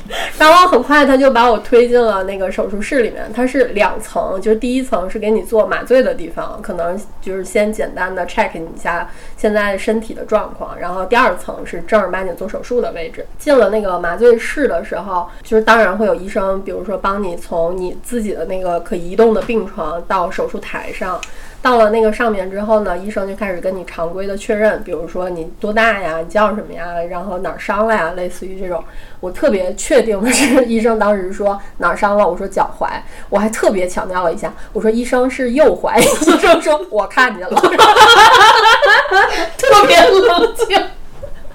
[0.37, 13.25] 然后很快他就把我推进了那个手术室里面，它是两层，就是第一层是给你做麻醉的地方，可能就是先简单的 check 你一下现在身体的状况，然后第二层是正儿八经做手术的位置。
[13.39, 21.19] 进了那个麻醉室的时候，就是当然会有医生，比如说帮你从你自己的那个可移动的病床到手术台上。
[21.63, 28.83] 到了那个上面之后呢，医生就开始跟你常规的确认，比如说你多大呀，你叫什么呀，然后哪儿伤了呀，类似于这种。
[29.21, 32.89] 我特别确定的是，医生当时说哪儿伤了，我说脚踝，
[33.29, 37.55] 我还特别强调了一下，我说医生是右踝， 医生说我看见了，
[39.57, 40.77] 特别冷静。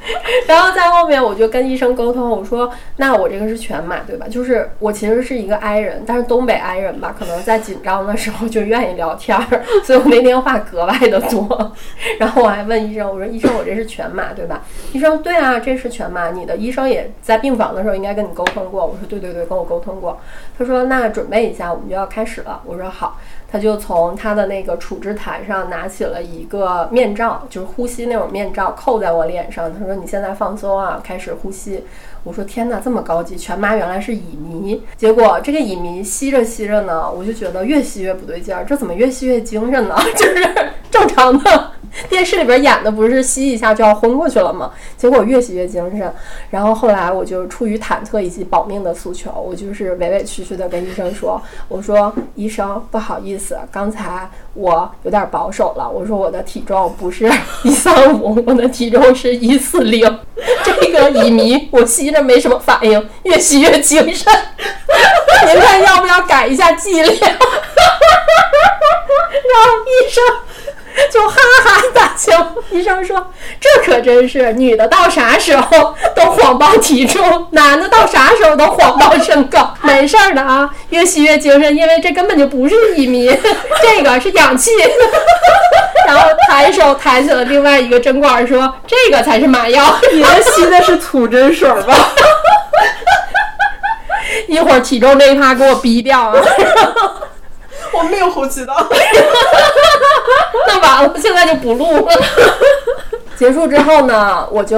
[0.46, 4.26] 然后在后面我就跟医生沟通，我说那我这个是全麻对吧？
[4.28, 9.44] 就是我其实是一个 I 人，但是东北 I 人吧，可能在紧张的时候就愿意聊天儿，
[9.84, 11.72] 所以我那天话格外的多。
[12.18, 14.62] 然后我还问医生，我说医生我这是全麻对吧？
[14.92, 16.30] 医生对啊，这是全麻。
[16.30, 18.86] 你的医生也在病房的时候应该跟你沟通过。
[18.86, 20.18] 我说对对对，跟我沟通过。
[20.58, 22.62] 他说那准备一下，我们就要开始了。
[22.64, 23.18] 我说好。
[23.50, 29.72] 他就从他的那个处置台上拿起了一个面罩，就是呼吸那种面罩，扣在我脸上。
[29.72, 31.82] 他说：“你现在放松啊，开始呼吸。”
[32.28, 33.34] 我说：“天哪，这么高级！
[33.38, 39.96] 全麻原来是乙醚。”结果这个乙醚吸着吸着呢，我就觉得越吸越不对劲儿，这怎么越吸越精神呢？
[40.14, 40.46] 就是
[40.90, 41.70] 正常的。
[42.10, 44.70] 电视里边演的不是吸一下就要昏过去了吗？
[44.98, 46.12] 结果越吸越精神。
[46.50, 55.88] 然后后来我就出于忐忑以及保命的诉求，我就是委委屈屈的跟医生说：“我说医生不好意思，刚才我有点保守了。
[55.88, 57.30] 我说我的体重不是
[57.62, 60.02] 一三五，我的体重是一四零。
[60.64, 64.32] 这个乙醚我吸着没什么反应，越吸越精神。
[65.46, 67.30] 您看要不要改一下剂量？”然
[69.62, 70.22] 后医生。
[71.12, 73.30] 就哈哈大笑，医生说
[73.60, 79.74] ：“这可真是女的到啥时候都谎报体重，男的到啥时候都谎报身高。
[79.82, 83.38] 没事儿的啊，越吸越精神，因为这根本就不是乙醚，
[83.82, 84.70] 这个是氧气。”
[86.06, 91.94] 然后抬手抬起了另外一个针管，说：“这个才是麻药。”你们吸的是土针水吧？
[94.48, 96.42] 一会儿体重这一趴给我逼掉啊！
[97.92, 98.72] 我没有后期的，
[100.66, 102.12] 那完了，现在就不录了。
[103.38, 104.76] 结束之后呢，我就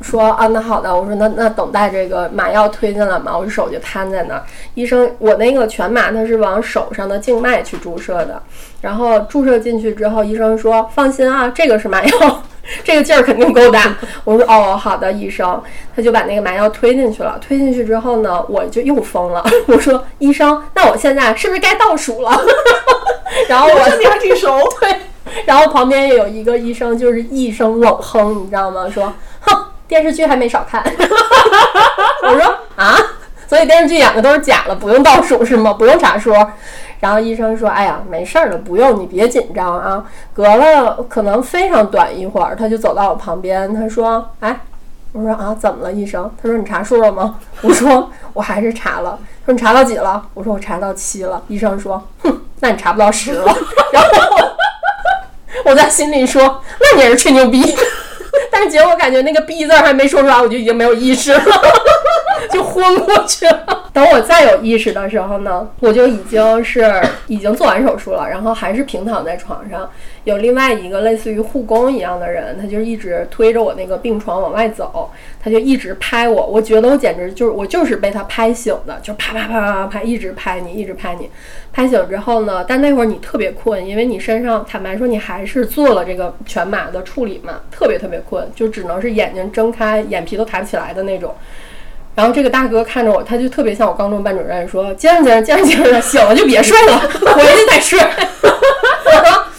[0.00, 4.42] 说啊，那好的，我说那那等待这个麻药推进来嘛，我手就摊在那儿。
[4.74, 8.42] 医生，我那个全麻它是往手上的静脉去注射的，
[8.80, 12.42] 然后注射进去之后，医生说放心啊，这个是麻药。
[12.82, 15.62] 这个劲儿肯定够大，我说哦，好的，医生，
[15.94, 17.38] 他就把那个麻药推进去了。
[17.40, 19.44] 推进去之后呢，我就又疯了。
[19.68, 22.30] 我说医生，那我现在是不是该倒数了？
[23.48, 24.96] 然后我你还挺熟，对。
[25.46, 28.88] 然后旁边有一个医生，就是一声冷哼，你知道吗？
[28.90, 30.82] 说哼，电视剧还没少看。
[32.24, 32.96] 我说啊，
[33.46, 35.72] 所以电视剧演的都是假的，不用倒数是吗？
[35.72, 36.34] 不用查数。
[37.00, 44.60] 然后医生说：“哎呀，没事儿的，不用你别紧张啊。”隔了可能非常短一会儿，他就走到我旁边，他说：“哎，
[45.10, 53.46] 我说啊，怎么了，医生？”他说：“你查数了吗？” 我说：“我还是查了。”他说：“你查到几了？”我说：“我查到七了。”医生说：“哼，那你查不到十了。
[53.92, 54.08] ”然后
[55.64, 57.62] 我在心里说：“那你是吹牛逼。
[58.50, 61.42] ”但是结果感觉那个“逼”字还没说出来，我就已经没有意识了。
[62.50, 63.90] 就昏过去了。
[63.92, 66.90] 等我再有意识的时候呢，我就已经是
[67.28, 69.88] 已经做完手术了，然后还是平躺在床上。
[70.24, 75.10] 有另外一个类似于护工一样的人，他就一直推着我那个病床往外走，
[75.42, 76.46] 他就一直拍我。
[76.46, 81.28] 我觉得我简直就是我就是被他拍醒的，就啪啪啪啪啪啪一直拍你，一直拍你。
[81.72, 91.34] 拍醒之后呢，但那会儿你特别困，因为你身上坦白说你还是做了这个全麻的处理嘛，特别特别困，就只能是眼睛睁开，眼皮都抬不起来的那种。
[92.14, 96.98] 然后这个大哥看着我，他就特别像我高中班主任，说：“接着接着接着接着，醒了就别睡了，
[97.34, 97.98] 回去再睡。”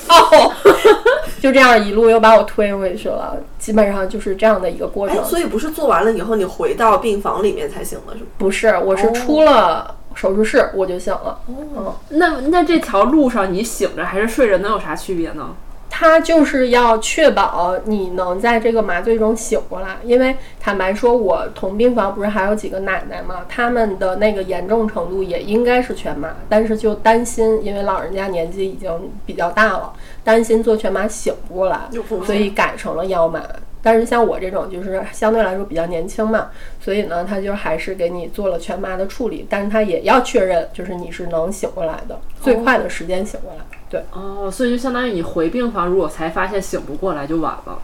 [1.42, 5.24] 就这样一路又把我推回去了，基本上就是这样的一个过程。
[5.26, 8.26] 所以不是做完了以后你回到病房里面才醒的，是吗？
[8.38, 11.40] 不是，我是出了手术室我就醒了。
[11.76, 15.56] 哦，那那这条路上你醒着还是睡着能有啥区别呢？
[15.96, 23.42] 他就是要确保你能在这个麻醉中醒过来，因为坦白说，我同病房不是还有几个奶奶吗？
[23.48, 28.90] 他们的那个严重程度也应该是全麻，但是就担心，因为老人家年纪已经
[29.24, 29.94] 比较大了，
[30.24, 31.90] 担心做全麻醒不过来，
[32.26, 33.42] 所以改成了腰麻。
[33.86, 36.48] 但是像我这种就是相对来说比较年轻嘛，
[36.80, 43.66] 所以呢，他就还是给你做了全麻的处理，但是他也要确认，就是你是能醒过来的，最快的时间醒过来。
[43.90, 47.78] 对，哦，所以就相当于你回病房，如果才发现醒不过来，就晚了，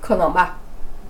[0.00, 0.58] 可能吧。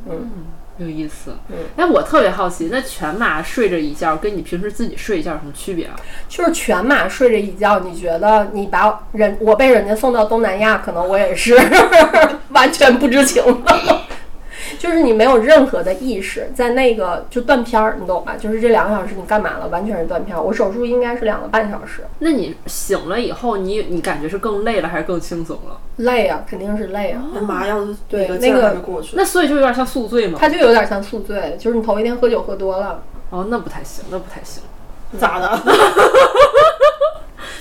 [0.08, 0.30] 嗯，
[0.78, 1.36] 有意思。
[1.48, 5.94] 嗯，哎，我特别好奇，那全麻睡着一觉，跟你平时自己睡一觉有什么区别啊？
[6.28, 11.56] 就是全麻睡着一觉，你觉得你把人我被人家送到东南亚，可能我也是
[12.50, 14.00] 完全不知情的。
[14.78, 18.34] 就是你没有任何的意识，在那个就断片儿，你懂吧？
[18.38, 19.68] 就是这两个小时你干嘛了？
[19.68, 20.42] 完全是断片儿。
[20.42, 25.78] 我手术应该是两个半小时，那你醒了以后，你你感觉是更累了还是更轻松了？
[25.96, 27.22] 累啊，肯定是累啊。
[27.34, 28.76] 那麻药的对那个
[29.14, 30.38] 那所以就有点像宿醉嘛。
[30.40, 34.62] 它就有点像宿醉，就是你头一天喝酒喝多了，哦，那不太行，那不太行。
[35.18, 35.48] 咋的？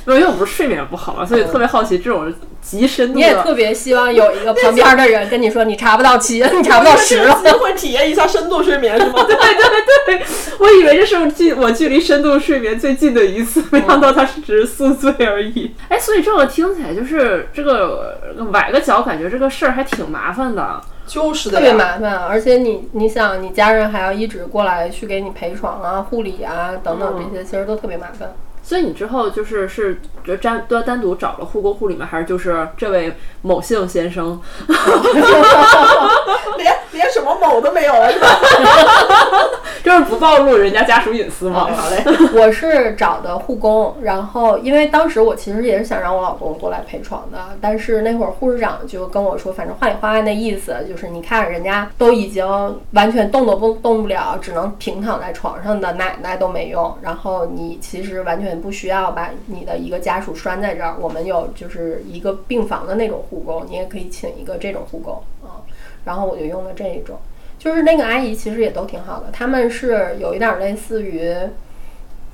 [0.06, 3.34] 没有，因为我不是睡眠不好嘛，所以特别好奇这种极深度你也。
[3.36, 7.42] 特别希望有一个旁边的人跟你说你查不到七，你查不到十了。
[7.44, 9.24] 机会体验一下深度睡眠是吗？
[9.28, 10.26] 对对对，
[10.60, 15.74] 我以为这是距我距离深度睡眠最近的一次，没想到它是只是宿醉而已。
[15.90, 18.20] 哎，所以这个听起来就是这个
[18.52, 20.82] 崴个脚，感觉这个事儿还挺麻烦的。
[21.06, 21.74] 就是的特别。
[21.74, 28.34] 麻烦，而且你你想，你家人还要一直过来去给你陪床啊、护理啊等等这些，其实都特别麻烦。
[28.64, 32.08] 所以你之后就是是就单单单独找了护工护理吗？
[32.10, 34.42] 还是就是这位某姓先生？
[36.58, 38.28] 连连什么某都没有了是吧？
[39.84, 41.68] 就是不暴露人家家属隐私嘛？
[41.76, 42.02] 好嘞，
[42.34, 52.46] 我是找的护工，然后因为当时我其实也是想让我老公过来陪床的，但是那会儿护士长就跟我说，反正话里话外那意思就是，你看人家都已经
[52.92, 65.62] 完全动都不动不了，只能平躺在床上的奶奶都没用，然后你其实完全不需要把你的一个家属拴在这儿，我们有就是一个病房的那种护工，你也可以请一个这种护工啊，
[66.06, 67.18] 然后我就用了这一种。
[67.60, 71.34] 就是那个阿姨其实也都挺好的，他们是有一点类似于，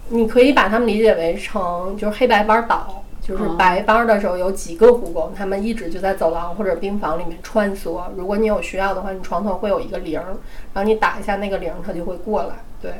[0.07, 8.01] 你可以把他们理解为成就是黑白班倒，就是哦白班的时候有几个护工，他们一直就在走廊或者病房里面穿梭。
[8.17, 10.25] 如果你有需要的话，你床头会有一个铃儿，
[10.73, 12.55] 然后你打一下那个铃儿，他就会过来。
[12.81, 12.93] 对，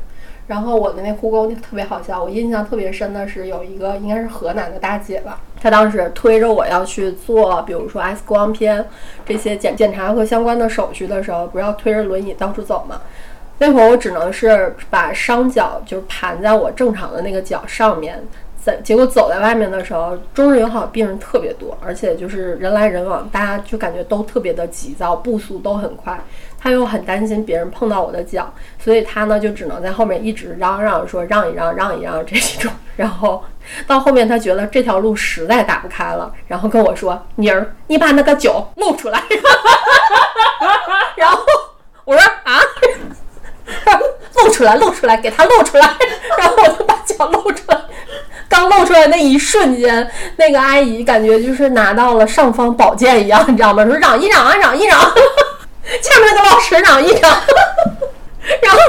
[0.50, 8.84] 然后我的那护工特别好笑，我印象特别深的是有一个应该是河南的大姐吧，她当时推着我要去做，比如说 X 光片
[9.28, 13.00] 这些检检查和相关的手续的时候，不是要推着轮椅到处走吗？
[13.60, 18.20] 那会儿我只能是把双脚就盘在我正常的那个脚上面，
[18.60, 26.20] 在结果走在外面的时候，中日友好病人特别多，而且就是人来人往，大家就感觉都特别的急躁，步速都很快。
[26.60, 32.72] 他又很担心别人碰到我的脚，所以他呢就只能在后面一直嚷嚷说让一让，让一让这一种。
[32.98, 33.44] 然后
[33.88, 39.24] 到后面他觉得这条路实在打不开了，然后跟我说：“妮儿，你把那个脚露出来。
[41.16, 41.42] ”然后
[42.06, 42.60] 我说啊。
[44.36, 45.88] 露出来，露出来，给他露出来，
[46.38, 47.78] 然后我就把脚露出来。
[48.48, 53.86] 刚露出来那一瞬间，那个阿姨感觉就是拿到了尚方宝剑一样，你知道吗？
[53.86, 55.00] 说让一让啊，让一让，
[56.02, 57.32] 下面那个老师长一让，
[58.62, 58.80] 然后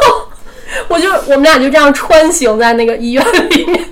[0.89, 3.85] 我就我们俩就这样穿行在那个医院里面，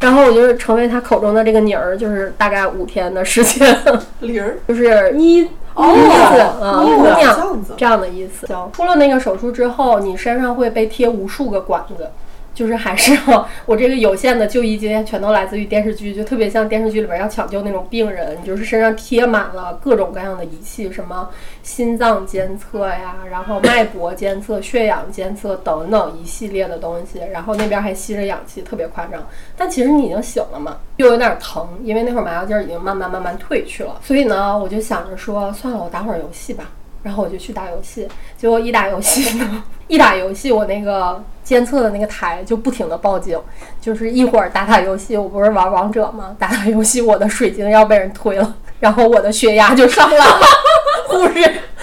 [0.00, 3.76] 然后我就成为他口中的这个妮儿，就是大概五天的时间，
[4.20, 6.02] 妮儿就是妮哦妮
[6.36, 6.42] 子
[6.82, 8.46] 姑娘这样的意思。
[8.72, 12.10] 出了那个手术之后，你身上会被贴无数个管子。
[12.54, 13.12] 就是还是
[13.66, 21.28] 我这个有限的就医经验全都来自于电视剧，就特别像电视剧里边要抢救那种病人，你就是身上贴满了各种各样的仪器，什么
[21.62, 29.22] 心脏监测呀，然后脉搏监测、血氧监测等等一系列的东西，然后那边还吸着氧气，特别夸张。
[29.56, 36.70] 但其实你已经醒了嘛，又有点疼，因为那会儿麻药劲儿已经慢慢慢慢退去了，所以呢，我就想着说，算了，我打会儿游戏吧。
[37.04, 43.38] 然后我就去打游戏，结果一打游戏呢， 一打游戏我那个监测的那个台就不停的报警，
[43.80, 46.34] 就是一会儿打打游戏，我不是玩王者吗？
[46.38, 50.40] 打打游戏我的水晶要被人推了，然后我的血压就上来了，
[51.06, 51.34] 护士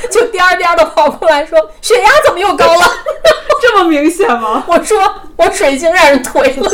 [0.09, 2.85] 就颠儿颠儿的跑过来说血压怎么又高了？
[3.61, 4.63] 这么明显吗？
[4.67, 4.99] 我说
[5.37, 6.69] 我水晶让人推了，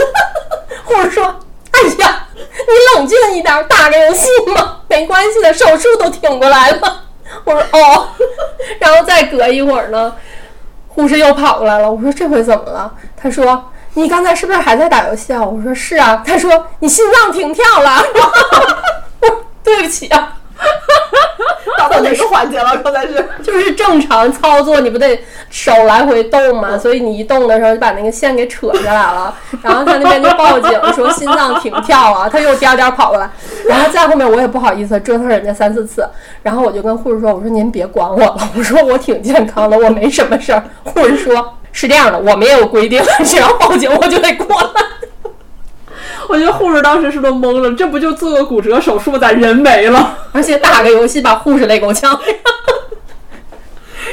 [0.86, 7.04] 护士说哎呀，你冷静一点，打个游戏嘛，没关系的，手术都挺过来了。
[7.46, 8.08] 我说哦，
[8.80, 10.14] 然后再隔一会儿呢，
[10.88, 11.92] 护士又跑过来了。
[11.92, 12.94] 我说这回怎么了？
[13.16, 15.44] 他说你刚才是不是还在打游戏啊？
[15.44, 16.24] 我说是啊。
[16.26, 18.04] 他说你心脏停跳了。
[19.22, 19.28] 我
[19.64, 20.37] 对不起啊，
[21.78, 22.78] 打 到哪个环节了？
[22.78, 26.78] 刚才是 就是正常操作，你不得手来回动嘛？
[26.78, 29.34] 所以你一动的时候就把那个线给扯下来了。
[29.62, 33.30] 然后他那边就报警说心脏停跳啊，他又颠颠跑过来。
[33.68, 36.08] 然后再后面我也不好意思折腾人家三四次，
[36.42, 44.70] 然后我就跟护士说：“我说您别管我了，我说我挺健康的，我没什么事儿。”护士说：“是这样的，我们也有规定，只要报警我就得过来。”
[46.30, 50.18] 我觉得护士当时是都懵了，这不就做个骨折手术，咋人没了？
[50.34, 52.20] 而且打个游戏把护士累够呛。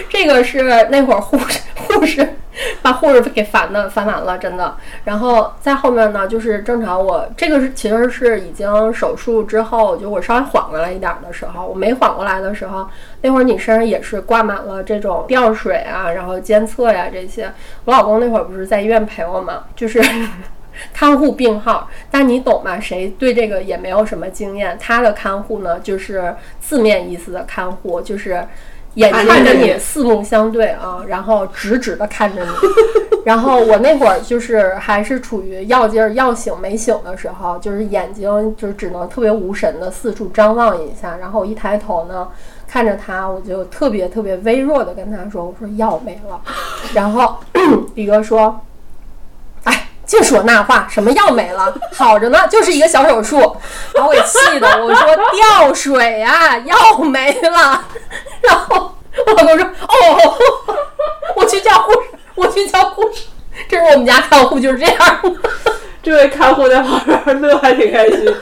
[0.09, 2.37] 这个是那会儿护士护士
[2.83, 4.77] 把护士给烦的烦完了，真的。
[5.05, 12.88] 然后在后面呢，就是正常我这个是其实是已经手术之后，就我稍微缓过来一点的时候，我没缓过来的时候，
[13.22, 17.53] 那会儿你身上也是挂满了这种吊水啊，然后监测呀这些。
[17.84, 20.01] 我老公那会儿不是在医院陪我嘛，就是
[20.93, 22.79] 看护病号，但你懂吗？
[22.81, 28.47] 谁对这个也没有什么经验，他的看护呢，就是字面意思的看护，就是。
[28.95, 32.51] 眼看着你四目相对啊， 然后直直的看着你。
[33.27, 41.16] 然后我那会儿就是还是处于要劲儿要醒没醒的时候，就是眼睛就是只能特别无神的四处张望一下。
[41.16, 42.29] 然后我一抬头呢，
[42.68, 46.41] 看着他，我就特别特别微弱的跟他说：“我说药没了。
[46.95, 47.35] ”然后
[47.97, 48.61] 李哥说：“，
[50.07, 51.74] 净说那话，什么药没了？
[51.92, 53.57] 好着呢，就是一个小手术。
[53.94, 57.84] ”把我给气的，我说：“吊水啊，药没了。”
[58.42, 58.94] 然后
[59.26, 60.38] 我老公说：“哦，
[61.36, 63.24] 我去叫护士，我去叫护士。”
[63.68, 65.50] 这是我们家看护就是这样的。
[66.02, 68.26] 这位看护在旁边乐还挺开心。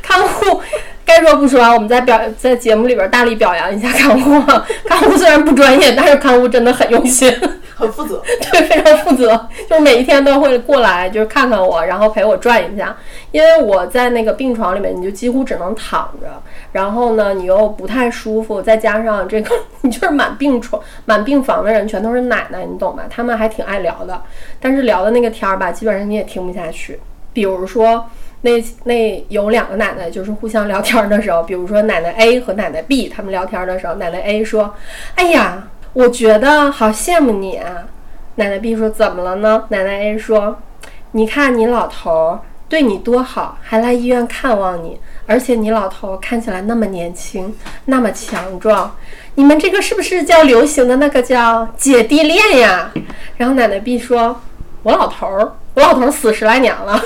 [0.00, 0.62] 看护
[1.06, 4.66] 该说不说啊，我们在表在节目里边大力表扬一下看护啊。
[4.84, 7.32] 看护虽然不专业，但是看护真的很用心。
[7.76, 8.22] 很负责。
[8.50, 12.96] 对，非常负责，就是每一天都会过来，就是看看我，然后陪我转一下。
[13.32, 16.26] 因为我在那个病床里面，你就几乎只能躺着，
[16.72, 23.02] 然后呢，你又不太舒服，再加上这个， 你就是满病床、满病房的人全都是奶奶，你懂吧？
[23.10, 24.22] 他们还挺爱聊的，
[24.58, 26.98] 但是聊的那个天儿吧，基本上你也听不下去。
[27.34, 28.06] 比如说，
[28.46, 34.72] 那那有两个奶奶就是互相聊天的时候，比如说奶奶 A 和奶奶 B 他们聊天的时候，奶奶 A 说
[35.16, 37.88] ：“哎呀。”我觉得好羡慕你啊！
[38.34, 40.58] 奶奶 B 说：“怎么了呢？”奶奶 A 说
[41.12, 42.38] ：“你看你老头
[42.68, 48.94] 对你多好，还来医院看望你，而且你老头看起来那么年轻，那么强壮。
[49.36, 52.92] 你们这个是不是叫流行的那个叫姐弟恋呀？”
[53.38, 54.38] 然后奶奶 B 说
[54.84, 57.00] ：“我老头儿，我老头儿死十来年了，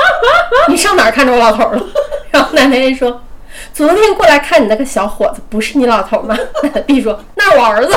[0.68, 1.82] 你上哪儿看着我老头儿了？”
[2.30, 3.20] 然后奶奶 A 说。
[3.72, 6.36] 昨天过来看你那个小伙子，不是你老头吗？
[6.62, 7.96] 奶奶 B 说：“那是我儿子。”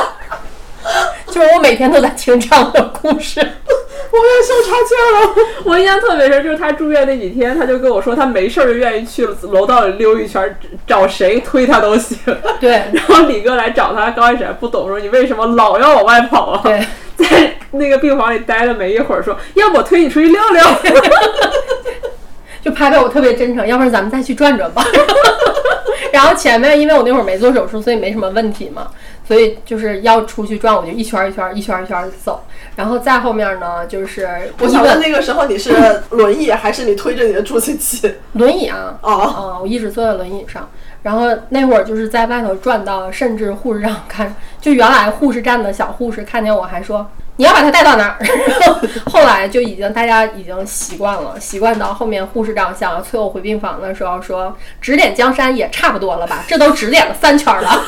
[1.26, 5.34] 就是我每天都在听这样的故事，我要笑岔气儿了。
[5.64, 12.16] 我印象特别深，就是他住院那几天，他就跟我说，他没事儿就愿意去楼道里溜一圈，找谁推他都行。
[12.60, 16.60] 对，然后李哥来找他，刚开始还不懂，说你为什么老要往外跑啊？
[16.62, 16.86] 对，
[17.16, 20.62] 在那个病房里待了没一会儿，说要不我推你出去溜溜。
[22.62, 24.84] 就拍拍我特别真诚，要不然咱们再去转转吧。
[26.12, 28.88] 然后前面因为我那会儿没做手术，所以没什么问题嘛，
[29.26, 32.42] 所以就是要出去转，我就一圈一圈一圈一圈的走。
[32.74, 38.12] 然后再后面呢，就是我想问那个时候你是轮椅还是你推着你的助行器？
[38.32, 40.68] 轮椅啊，哦，嗯，我一直坐在轮椅上。
[41.06, 48.18] 然后那会儿就是在外头转到，甚至护士长看，就原来护士站的小护士看见我还说你要把他带到哪儿。
[49.06, 57.84] 后来就已经大家已经习惯了，习惯到后面护士长想要催我回病房的时候说指点江山也差不多了吧，这都指点了三圈了，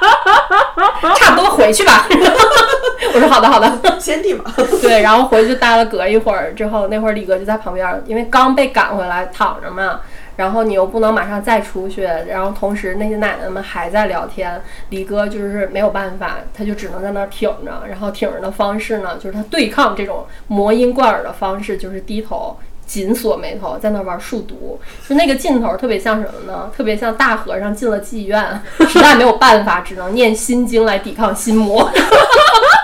[1.16, 2.06] 差不多回去吧。
[3.12, 4.44] 我说好的好的，先帝嘛。
[4.80, 10.00] 对，然后回去待了隔一会儿之后，那会儿李哥就在旁边，因为刚被赶回来躺着嘛。
[10.38, 26.70] 然后你又不能马上再出去，然后同时那些奶奶们还在聊天，李哥就是没有办法，他就只能在那儿挺着，然后挺着的方式呢，就是他对抗这种魔音贯耳的方式，就是低头紧锁眉头，在那玩数独，就那个劲头特别像什么呢？
[26.72, 31.90] 特别像大和尚进了妓院，实在没有办法，只能念心经来抵抗心魔，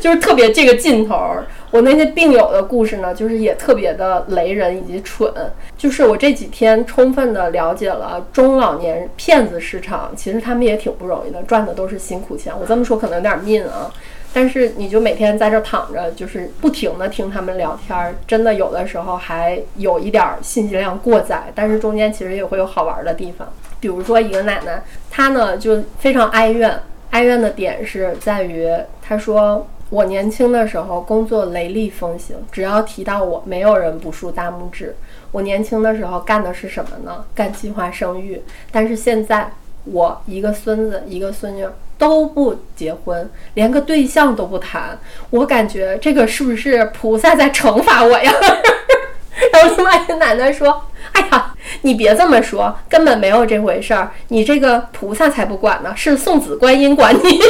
[0.00, 1.46] 就是特别这个劲头儿。
[1.70, 5.32] 我那些病友的故事呢，就是也特别的雷人以及蠢。
[5.76, 12.52] 就是我这几天充分的了解了中老年骗子市场，其实他们也挺不容易的，赚的都是辛苦钱。
[12.60, 13.90] 我这么说可能有点命啊，
[14.34, 23.48] 但是你就每天在这躺着，就是不停的听他们聊天儿，真的有的时候还有一点信息量过载，但是中间其实也会有好玩的地方。
[23.80, 26.78] 比如说一个奶奶，她呢就非常哀怨，
[27.12, 28.68] 哀怨的点是在于
[29.00, 29.66] 她说。
[29.92, 34.96] 我年轻的时候工作雷厉风行，只要提到我，没有人不竖大拇指。
[35.32, 37.22] 我年轻的时候干的是什么呢？
[37.34, 38.40] 干计划生育。
[38.70, 39.52] 但是现在
[39.84, 41.66] 我一个孙子一个孙女
[41.98, 44.98] 都不结婚，连个对象都不谈。
[45.28, 48.32] 我感觉这个是不是菩萨在惩罚我呀？
[49.52, 50.82] 然后另外一个奶奶说
[51.14, 54.10] ：“哎呀，你别这么说，根本没有这回事儿。
[54.28, 57.40] 你这个菩萨才不管呢，是送子观音管你。”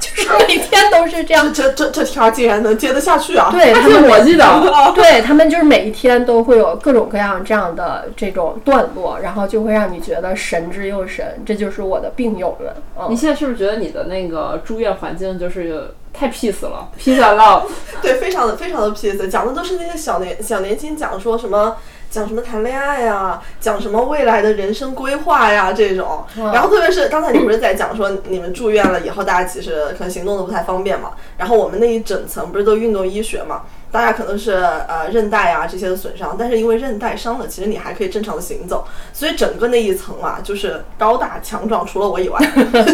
[0.00, 1.52] 就是每天都是这样。
[1.52, 3.50] 这这这天儿竟然能接得下去啊！
[3.52, 11.42] 对他们是我记得，对他们就是每一天都会有各种各样这样的这种段落，然后就会让你觉得神之又神。
[11.44, 12.72] 这就是我的病友们。
[13.10, 17.64] 你现在是不是觉得你的那个住院环境就是太 peace 了？peace love，
[18.00, 21.76] 对，非常的非常的 peace，讲的都是那些小年小年轻讲说什么。
[22.12, 23.40] 讲什么谈恋爱呀？
[23.58, 25.72] 讲什么未来的人生规划呀？
[25.72, 31.12] 这种，然后特别是刚才你不是在讲说你们住院了以后，大家其实可能行动都不太方便嘛。
[31.38, 33.62] 然后我们那一整层不是都运动医学嘛？
[33.90, 42.38] 大家可能是呃韧带啊这些的损伤，但是因为韧带伤了，其实你还可以正常的行走，所以整个那一层啊，就是高大强壮，除了我以外，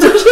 [0.01, 0.29] 就是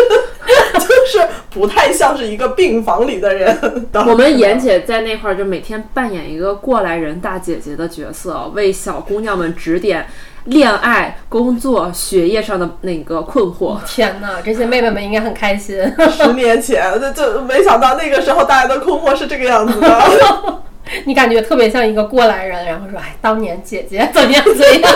[0.75, 3.89] 就是不太像是一个病房里的人。
[3.93, 10.07] 我们妍姐在那块儿就每天扮演一个过来人大姐姐的角色，为小姑娘们指点。
[10.47, 14.41] 恋爱、工作、学业上的那个困惑，天哪！
[14.45, 15.77] 这些妹妹们应该很开心。
[16.17, 20.01] 十年前，就就没想到那个时候大家的困惑是这个样子的。
[21.05, 24.93] 你感觉特别像一个过来人，然后说：“哎，当年姐姐怎么样怎样。”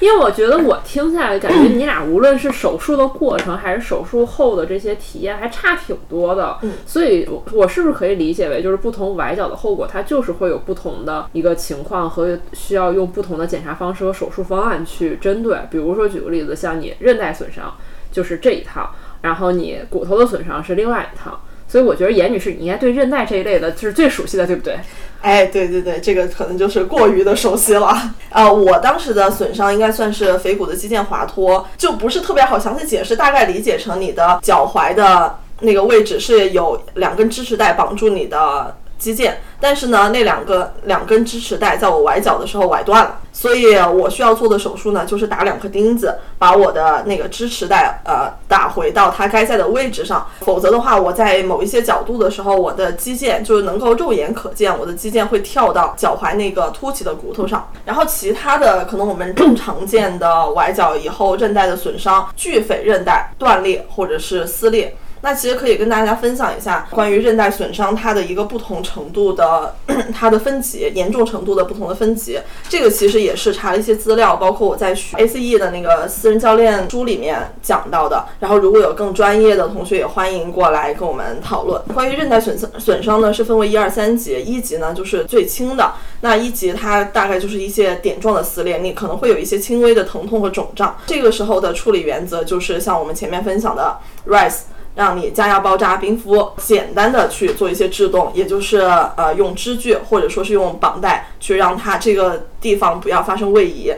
[0.00, 15.58] 因为我觉得我听下来感觉你俩无论是手术的过程还是手术后的这些体验还差挺多的，所以我是不是可以理解为就是不同崴脚的后果它就是会有不同的一个情况和需要用不同的检查方式和手术方案去针对？
[15.70, 17.74] 比如说举个例子，像你韧带损伤
[18.10, 21.40] 就是这一套，然后你骨头的损伤是另外一套。
[21.68, 24.76] 所以我觉得严女士，你应该对韧带这一类的就是最熟悉的，对不对？
[25.22, 27.94] 哎，对对对，这个可能就是过于的熟悉了。
[28.30, 38.76] 啊， 我当时的损伤应该算是腓骨的肌腱滑脱，就不是特别好详细解释，大概理解成你的脚踝的那个位置是有两根支持带绑住你的。
[39.00, 50.26] 肌腱，但是呢，那两个两根支持带在我崴脚的时候崴断了，所以我需要做的手术呢，就是打两颗钉子，把我的那个支持带呃打回到它该在的位置上。
[50.40, 57.66] 否则的话，我在某一些角度的时候，我的肌腱就是能够肉眼可见，我的肌腱会跳到脚踝那个凸起的骨头上。
[57.86, 64.94] 然后其他的可能我们更常见的崴脚以后韧带的损伤，巨腓韧带断裂或者是撕裂。
[65.22, 69.74] 那其实可以跟大家分享一下关于韧带损伤它的一个不同程度的
[70.14, 72.38] 它的分级，严重程度的不同的分级。
[72.68, 78.24] 这个其实也是查了一些资料，包括我在学 ACE 的那个私人教练书里面讲到的。
[78.38, 81.80] 然后如果有更专业的同学，也欢迎过来跟我们讨论。
[81.94, 85.92] 关于韧带损伤损伤呢，是分为一二三级，一级呢就是最轻的。
[86.22, 90.96] 那一级它大概就是一些点状的撕裂，你可能会有一些轻微的疼痛和肿胀。
[91.06, 94.60] 这个时候的处理原则就是像我们前面分享的 RISE。
[94.94, 98.78] 让你加压包扎冰敷，简单的去做一些制动，也就是
[99.16, 103.92] 呃用支具或者说是用绑带去让它这个地方不要发生位移。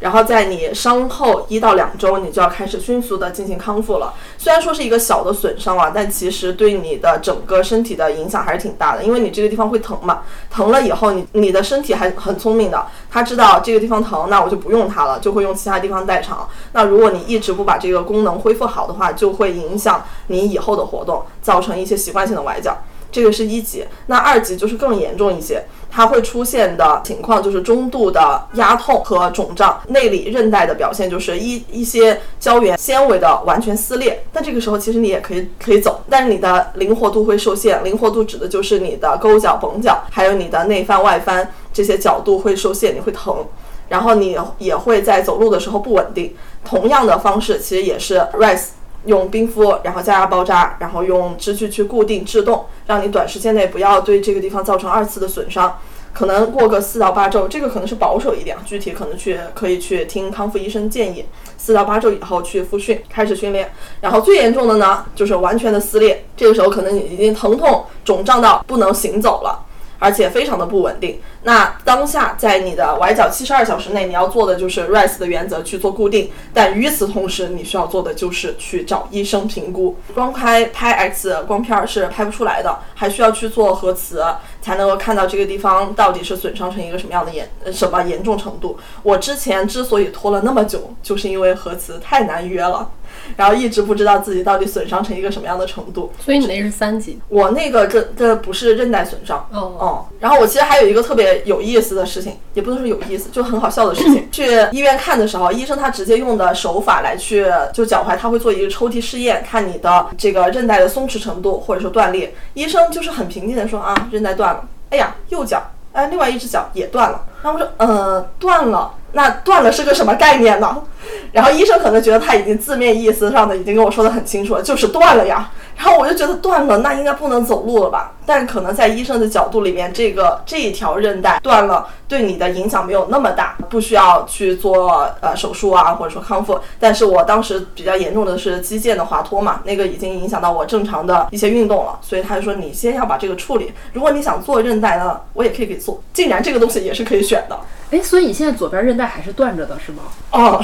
[0.00, 4.14] 然后在你伤后一到两周，你就要开始迅速的进行康复了。
[4.36, 9.02] 虽然说是一个小的损伤啊，但其实对你的整个身体的影响还是挺大的。
[9.02, 16.48] 因为你这个地方会疼嘛，疼了以后，你你的身体还很聪明的，他知道这个地方疼，那我就不用它了，就会用其他地方代偿。
[16.72, 22.76] 那如果你一直不把这个功能恢复好的话，就会影响你以后的活动，造成一些习惯性的崴脚。
[23.10, 34.22] 这个是一级，那二级就是更严重一些，它会出现的情况就是中度的压痛和肿胀，内里韧带的表现就是一一些胶原纤维的完全撕裂。
[34.32, 37.82] 但这个时候其实你也可以可以走，但是你的灵活度会受限。
[37.82, 43.46] 灵活度指的就是你的勾脚、绷脚，还有你的内翻、外翻这些角度会受限，你会疼，
[43.88, 46.34] 然后你也会在走路的时候不稳定。
[46.64, 48.77] 同样的方式其实也是 rise。
[49.08, 55.78] 用冰敷，然后加压包扎，然后用支具去固定制动，让你短时间内不要对这个地方造成二次的损伤。
[56.12, 61.24] 可能过个四到八周，这个可能是保守一点，具体可能去可以去听康复医生建议。
[61.56, 63.70] 四到八周以后去复训，开始训练。
[64.00, 69.64] 然后最严重的呢，就是完全的撕裂，这个时候可能你已经疼痛肿胀到不能行走了。
[69.98, 71.20] 而且非常的不稳定。
[71.42, 76.30] 那当下在你的崴脚七十二小时内，你要做的就是 RISE 的原则去做固定。
[76.52, 79.96] 但与此同时，你需要做的就是去找医生评估。
[80.14, 84.24] 光拍拍 X 光片是拍不出来的，还需要去做核磁，
[84.60, 88.78] 才能够看到这个地方到底是损伤成一个什么样的严什么严重程度。
[89.02, 92.90] 我之前之所以拖了那么久，就是因为核磁太难约了。
[93.36, 100.06] 然后一直不知道自己到底损伤成一个什么样的程度，所以你那是三级，我那个这这不是韧带损伤哦哦。
[100.20, 104.28] 然后我其实还有一个特别有意思的事情，也不能说有意思，就很好笑的事情。
[104.32, 112.34] 去医院看的时候，医生他直接用的手法来去就脚踝，他会做一个抽屉试验，看你的这个韧带的松弛程度或者说断裂。
[112.54, 114.68] 医生就是很平静的说啊，韧带断了。
[114.90, 115.62] 哎呀，右脚，
[115.92, 117.22] 哎，另外一只脚也断了。
[117.42, 120.82] 然后我说，呃，断了，那断了是个什么概念呢？
[121.32, 125.50] 然后医生可能觉得他已经字面意思上的已经跟我说的很清楚了，就是断了呀。
[125.76, 128.12] 然后我就觉得断了，那应该不能走路了吧？
[128.26, 136.58] 但可能在医生的角度里面，这个这一条韧带断了，对你的影响没有那么大，不需要去做呃手术啊，或者说康复。
[136.80, 143.72] 但是我当时比较严重的是肌腱的滑脱嘛，那个已经影响到我正常的一些运动了，所以他就说你先要把这个处理。
[143.92, 146.02] 如果你想做韧带呢，我也可以给做。
[146.12, 147.58] 竟然这个东西也是可以选的。
[147.90, 150.02] 哎，所以你现在左边韧带还是断着的，是吗？
[150.30, 150.62] 哦，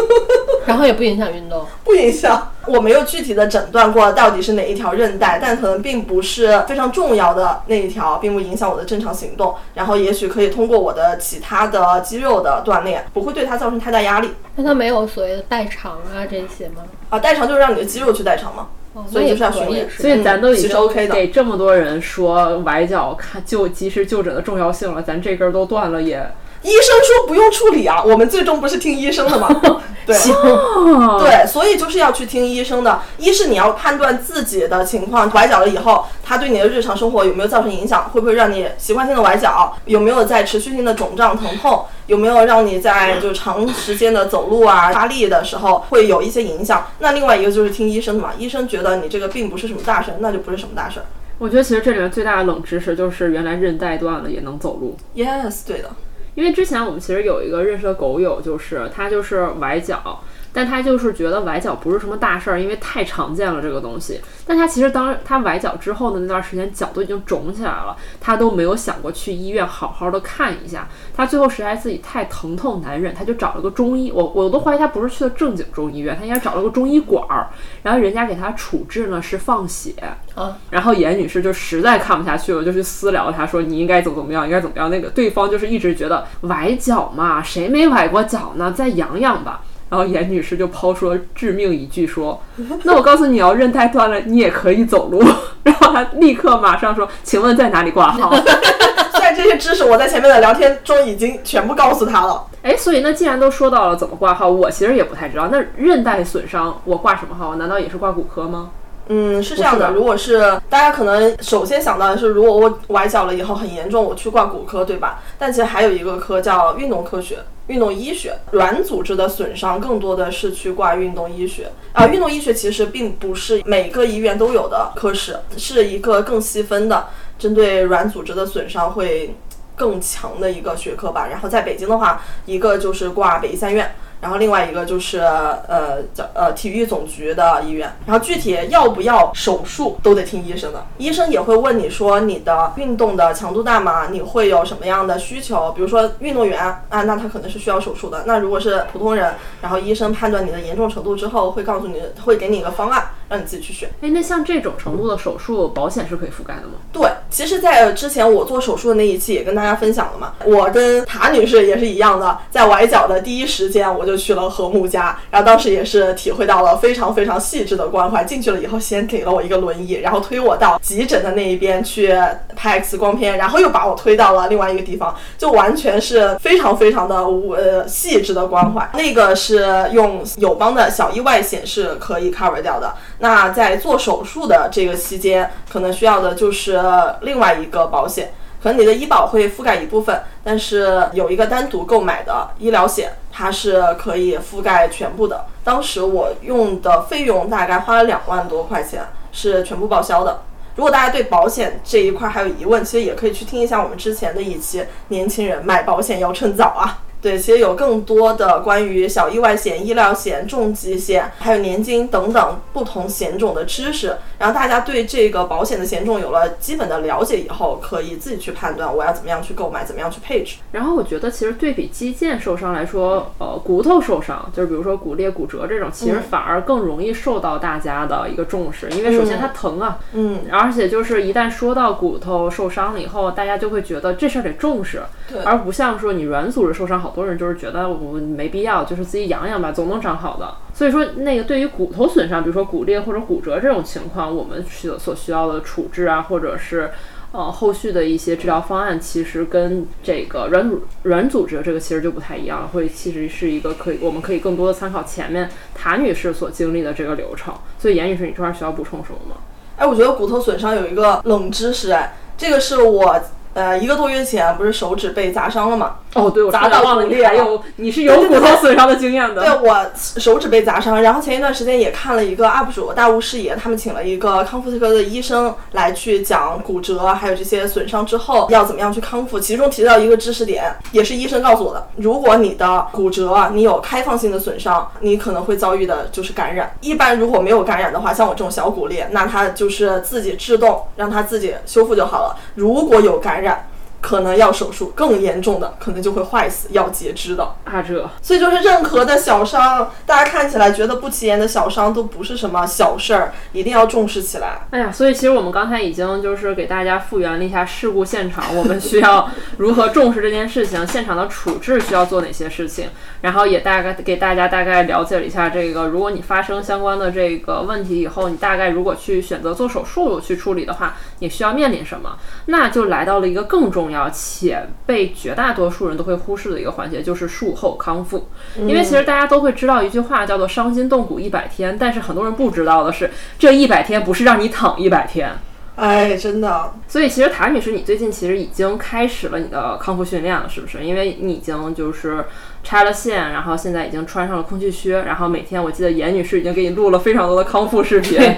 [0.64, 2.50] 然后也不影响运动， 不影响。
[2.66, 9.54] 我没有具体的诊断过到底是哪一条韧带，但可能并不是非常重要的那一条，并不影响我的正常行动。
[9.74, 14.30] 然后也许可以通过我的其他的肌肉的锻炼，不会对它造成太大压力。
[14.56, 16.82] 那它没有所谓的代偿啊这些吗？
[17.10, 18.68] 啊，代偿就是让你的肌肉去代偿嘛。
[18.94, 26.18] 哦所以就是要训练那也可以所以咱都已经 OK 给这么多人说崴脚看就及时就诊的重要性了，咱这根儿都断了也。
[26.62, 29.48] 医生说不用处理啊，我们最终不是听医生的吗？
[30.06, 30.16] 对。
[30.16, 33.00] 哦，对，所以就是要去听医生的。
[33.18, 38.10] 一是你要判断自己的情况，崴脚了以后，它对你的日常生活有没有造成影响？
[38.10, 39.76] 会不会让你习惯性的崴脚？
[39.86, 41.84] 有没有在持续性的肿胀、疼痛？
[42.06, 46.88] 有没有让你在就长时间的走路啊、发力的时候会有一些影响？
[46.98, 51.06] 那另外一个就是听医生的嘛，医生觉得你这个并不是什么大事儿，那就不是什么大事儿。
[51.38, 54.96] 我觉得其实这里面最大的冷知识就是原来韧带断了也能走路。
[55.16, 55.90] Yes，对的。
[56.34, 60.22] 因为之前我们其实有一个认识的狗友，就是他就是崴脚，
[60.52, 64.20] 但他就是觉得崴脚不是什么大事儿，因为太常见了这个东西。
[64.46, 70.86] 但他其实当他崴脚之后的那段时间，脚都已经肿起来了，他都没有想过去医院好好的看一下。
[71.16, 74.12] 他最后实在自己太疼痛难忍，他就找了个中医。
[74.12, 77.48] 我我都怀疑他不是去的正经中医院，他应该找了个中医馆儿，
[77.82, 79.94] 然后人家给他处置呢是放血。
[80.34, 84.90] 啊，然后严女士就实在看不下去了，就去私聊他说你应该怎么怎么样，应该怎么样。
[84.90, 88.72] 那个对方就是一直觉得崴脚嘛，谁没崴过脚呢？
[88.72, 89.62] 再养养吧。
[89.92, 92.40] 然后严女士就抛出了致命一句说
[92.82, 95.22] ：“那我告诉你哦，韧带断了，你也可以走路。”
[95.64, 98.34] 然后她立刻马上说：“请问在哪里挂号
[99.12, 105.48] 虽然这些知识我在前面的聊天中已经全部告诉她了。？”哎，所以那既然都说到了怎么挂号，我其实也不太知道。
[105.52, 107.56] 那韧带损伤我挂什么号？
[107.56, 108.70] 难道也是挂骨科吗？
[109.14, 109.90] 嗯，是这样的。
[109.90, 115.20] 如果是大家可能首先想到的是，如果我崴脚了以后很严重，我去挂骨科，对吧？
[115.38, 117.40] 但其实还有一个科叫运动科学。
[117.68, 127.06] 运动医学软组织的损伤更多的是去挂运动医学啊、运动医学其实并不是每个医院都有的科室，是一个更细分的，
[127.38, 129.36] 针对软组织的损伤会
[129.76, 131.28] 更强的一个学科吧。
[131.30, 133.94] 然后在北京的话，一个就是挂北医三院。
[134.22, 144.06] 然后另外一个就是呃叫呃体育总局的医院，然后具体要不要手术都得听医生的，医生也会问你说你的运动的强度大吗？
[144.12, 145.72] 你会有什么样的需求？
[145.72, 148.22] 比如说运动员啊，那他可能是需要手术的。
[148.24, 153.88] 那如果是普通人，然后医生判断你的严重程度之后，会告诉你会给你一个方案，让你自己去选。
[154.02, 156.74] 哎，那像这种程度的手术，保险是可以覆盖的吗？
[156.92, 168.22] 对，其实，在之前我做手术的那一期也跟大家分享了嘛，我跟塔女士也是一样的，在崴脚的第一时间我就去了和睦家，然后当时也是体会到了非常非常细致的关怀。
[168.24, 172.14] 进去了以后，先给了我一个轮椅，然后推我到急诊的那一边去
[172.54, 178.88] 拍 X 光片，然后又把我推到了另外一个地方，就完全是非常非常的无呃细致的关怀。
[178.94, 182.94] 那个是用友邦的小意外险是可以 cover 掉的。
[183.22, 186.82] 那在做手术的这个期间，可能需要的就是
[187.20, 188.32] 另外一个保险。
[188.60, 195.46] 可能你的医保会覆盖一部分，但是有一个单独购买的医疗险，它是可以覆盖全部的。
[195.62, 200.42] 当时我用的费用大概花了两万多块钱，是全部报销的。
[200.74, 206.98] 如果大家对保险这一块还有疑问，其实也可以去听一下我们之前的一期《年轻人买保险要趁早》啊。
[207.22, 220.56] 对，其实有更多的关于小意外险、医疗险、重疾险，还有年金等等不同险种的知识，然后大家对这个保险的险种有了基本的了解以后，可以自己去判断我要怎么样去购买，怎么样去配置。
[220.72, 235.40] 然后我觉得，其实对比肌腱受伤来说，呃，骨头受伤，就是比如说骨裂、骨折这种，其实反而更容易受到大家的一个重视，因为首先它疼啊，嗯，而且就是一旦说到骨头受伤了以后，大家就会觉得这事儿得重视，对。
[235.44, 240.56] 而不像说你软组织受伤，好多人就是觉得我没必要，就是自己养养吧，总能长好的。
[240.74, 246.90] 所以说，那个对于骨头损伤，比如说骨裂或者骨折这种情况，我们需所需要的处置啊，或者是
[247.32, 257.54] 呃后续的一些治疗方案，其实跟这个软组软组织这个其实就不太一样了，会其实是一个可以我们可以更多的参考前面塔女士所经历的这个流程。
[257.78, 259.36] 所以严女士，你这块需要补充什么吗？
[259.76, 263.20] 哎，我觉得骨头损伤有一个冷知识，哎，这个是我
[263.54, 265.96] 呃，一个多月前不是手指被砸伤了嘛？
[266.14, 269.42] 哦，对，我砸到忘了骨裂了你还有你是有骨头损伤的经验的。
[269.42, 279.40] 对我手指被砸伤，然后前一段时间也看了一个 UP 主大雾视野，他们请了一个康复科的医生来去讲骨折还有这些损伤之后要怎么样去康复。
[279.40, 286.74] 其中提到一个知识点，也是医生告诉我的：如果你的骨折你有开放性的损伤，你可能会遭遇的就是感染。
[286.80, 292.36] 一般如果没有感染的话，像我这种小骨裂，那它就是自己制动，让它自己修复就好了。
[292.54, 293.71] 如果有感染，染。
[294.02, 297.44] 可能要手术，更严重的可能就会坏死，要截肢的。
[297.64, 304.66] 啊，这所以就是任何的小伤，大家看起来觉得不起眼的小伤，都不是什么小事儿，一定要重视起来。
[304.70, 312.88] 哎呀，所以其实我们刚才已经就是给大家复原了一下事故现场，我们需要如何重视这件事情，现场的处置需要做哪些事情，
[313.20, 322.18] 然后也大概给大家大概了解了一下这个，如果你发生相关的这个问题以后，你大概如果去选择做手术去处理的话，你需要面临什么？
[322.46, 328.28] 那就来到了一个更重要且被绝大多数人都会忽视的一个环节，就是术后康复。
[328.56, 335.30] 因为其实大家都会知道一句话叫做“伤筋动骨一百天”，但是很多人不知道的是，这一百天不是让你躺一百天。
[335.74, 340.84] 哎，真的，所以其实谭女士，你最近其实已经开始了你的康复训练了，是不是？
[340.84, 342.26] 因为你已经就是
[342.64, 348.36] 拆了线，然后现在已经穿上了空气靴，然后每天我记得严女士已经给你录了非常多的康复视频，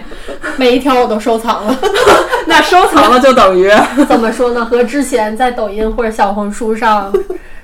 [0.57, 1.79] 每一条我都收藏了。
[2.47, 3.70] 那收藏了就等于
[4.09, 4.64] 怎么说呢？
[4.64, 7.12] 和之前在抖音或者小红书上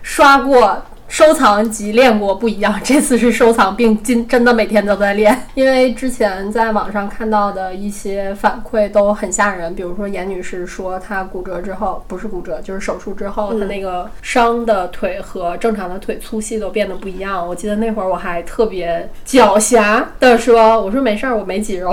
[0.03, 0.83] 刷过。
[1.11, 17.47] 收藏及练过不一样，这次是收藏并今真的每天都在练，因为之前在网上看到的一些反馈都很吓人，比如说严女士说她骨折之后，不是骨折就是手术之后，她那个伤的腿和正常的腿粗细都变得不一样。
[17.47, 21.93] 我记得那会儿我还特别狡黠的说，我说没事儿，我没肌肉。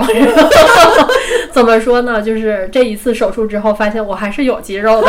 [1.52, 2.22] 怎么说呢？
[2.22, 5.08] 就是这一次手术之后，发现我还是有肌肉的，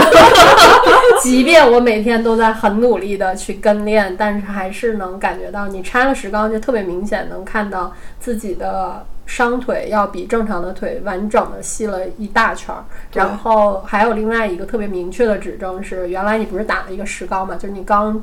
[1.22, 3.99] 即便我每天都在很努力的去跟练。
[4.18, 12.84] 但是还是能感觉到，你拆了石膏就特别明显，能看到自己的伤腿要比正常的腿完整的细了一大圈儿。
[13.14, 17.56] 然后还有另外一个特别明确的指征是，原来你不是打了一个石膏嘛？
[17.56, 18.22] 就是你刚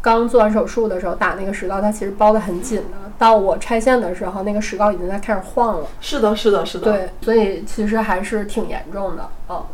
[0.00, 3.12] 刚做完手术的时候打那个石膏，它其实包得很紧的。
[3.18, 5.86] 到我拆线的时候，那个石膏已经在开始晃了。
[6.00, 6.90] 是的，是的，是的。
[6.90, 9.28] 对，所以其实还是挺严重的。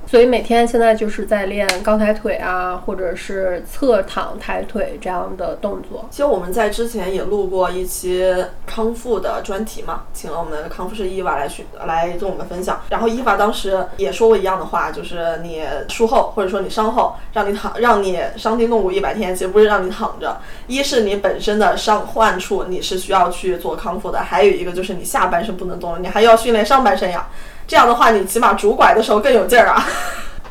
[0.07, 6.07] 所以每天现在就是在练高抬腿啊，或者是侧躺抬腿这样的动作。
[6.11, 8.35] 其实我们在之前也录过一期
[8.66, 12.81] 康复的专题嘛，请了我们的康复师伊娃来去来跟我们分享。
[12.89, 20.39] 然后伊娃当时也说过一样的话，就是你术后或者说你伤后，让你躺，让你伤筋动骨一百天，其实不是让你躺着。
[20.66, 27.29] 一是你本身的伤患处你是需要去做康复的，还有一个就是你下半身不能动了，你还要训练上半身呀。
[27.69, 29.87] 这样的话，你起码拄拐的时候更有劲儿啊！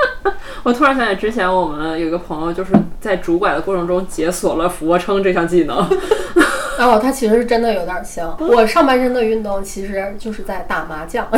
[0.61, 5.77] 我突然想起之前我们有一个朋友，就是在拄拐的过程中解锁了俯卧撑这项技能。
[6.77, 11.27] 哦，他其实是真的有点像我上半身的运动，其实就是在打麻将。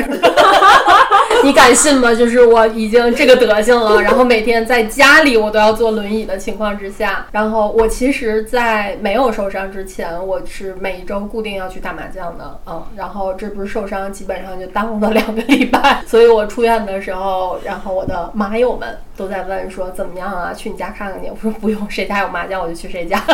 [1.43, 2.13] 你敢信吗？
[2.13, 20.53] 就是我已经这个德行了， 然后每天在家里我都要坐轮椅的情况之下，然后我其实，在没有受伤之前，我是每一周固定要去打麻将的，嗯，然后这不是受伤，基本上就耽误了两个礼拜，所以我出院的时候，然后我的麻友们都在问说怎么样啊？
[20.55, 21.30] 去你家看看你。
[21.30, 23.22] 我说不用，谁家有麻将我就去谁家。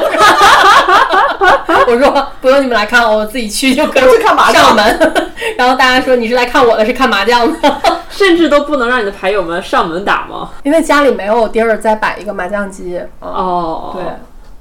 [1.87, 4.17] 我说不用你们来看我，我自己去就可以。
[4.17, 4.65] 去看麻将。
[4.65, 5.13] 上门，
[5.55, 7.75] 然后大家说你是来看我的，是看麻将的。
[8.09, 10.49] 甚至都不能让你的牌友们上门打吗？
[10.63, 12.99] 因为家里没有地儿再摆一个麻将机。
[13.19, 14.03] 哦，对。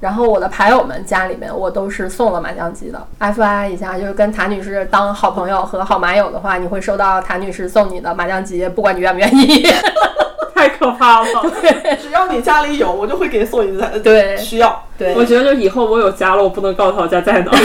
[0.00, 3.00] 然后我的牌友们家里面，我都是送了麻将机的。
[3.18, 9.66] F I 一下，就是跟谭女士当好朋友和好麻友的话，你会收到谭女士送你的麻将机，不管你愿不愿意。
[10.64, 11.26] 太可怕了！
[12.00, 13.98] 只要你家里有，我就会给你送一台。
[13.98, 14.82] 对，需要。
[14.96, 17.52] 对，我觉得就以后我有家了，我不能告诉他家在哪。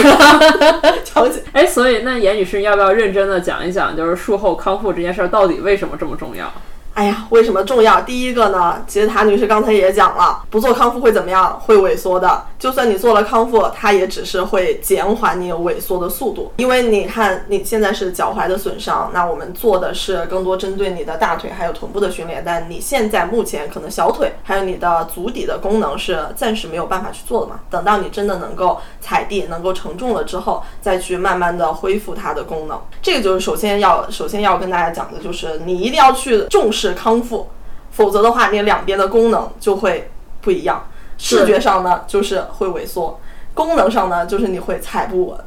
[1.53, 6.51] 哎，所以那严女士要不要认真的讲一讲，就是术后康复这件事儿到底为什么这么重要？
[6.99, 8.01] 哎呀，为什么重要？
[8.01, 11.57] 第一个呢，其实谭女士刚才也讲了，不做康复会怎么样？
[11.57, 12.43] 会萎缩的。
[12.59, 16.51] 就算你做了康复，它也只是会减缓你萎缩的速度。
[16.57, 22.43] 因为你看你现在是脚踝的损伤，那我们做的是更多针对你的大腿还有臀部的训练。
[22.45, 27.61] 但你现在目前可能小腿还有你的足底的功能是暂时没有办法去做的嘛？
[27.69, 32.77] 等到你真的能够踩地、能够承重了之后，再去慢慢的恢复它的功能。
[33.01, 37.47] 这个就是首先要首先要跟大家讲的，就是你一定要去重视康复，
[37.91, 40.09] 否则的话，你两边的功能就会
[40.41, 40.87] 不一样。
[41.17, 43.19] 视觉上呢，就是会萎缩；
[43.53, 45.37] 功能上呢，就是你会踩不稳。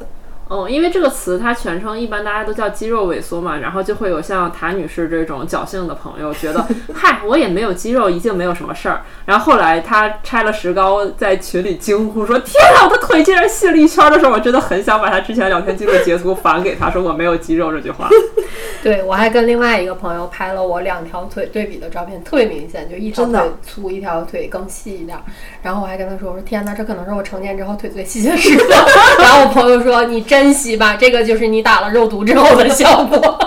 [0.53, 9.01] 哦，因为这个词它全称一般大家都叫肌肉萎缩嘛，然后就会有像谭女士这种侥幸的朋友觉得， 嗨，我也没有肌肉，一定没有什么事儿。
[9.25, 18.07] 然后后来她拆了石膏，在群里惊呼说：“天啊，我的腿竟然细了一圈！”的时候，我真的很想把她之前聊天记录截图返给她，说我没有肌肉这句话。
[18.83, 25.17] 对我还跟另外一个朋友拍了我两条腿对比的照片，特别明显，就一条腿粗，一条腿更细一点。
[25.63, 28.65] 然后我还跟他说：“我说天哪，这可能是我成年之后腿最细的时刻。
[29.23, 33.39] ”然后我朋友说：“你珍惜吧，这个就是你打了肉毒之后的效果。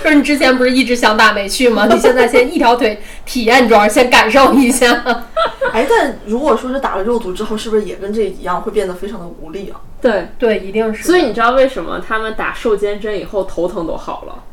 [0.00, 1.86] 说 你之前不是一直想打没去吗？
[1.90, 5.02] 你现在先一条腿体验装，先感受一下。
[5.72, 9.80] 哎，但如果说是打了肉毒之后，是不是也跟这一样会变得非常的无力啊？
[10.00, 11.02] 对对，一定是。
[11.02, 14.44] 所以你知道为什么他们打瘦肩针以后头疼都好了？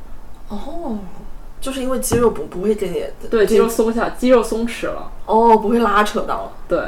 [0.49, 0.97] 哦，
[1.61, 5.11] 就是因为肌肉不不会给你对肌肉松下，肌肉松弛了。
[5.27, 6.51] 哦，不会拉扯到了。
[6.67, 6.79] 对。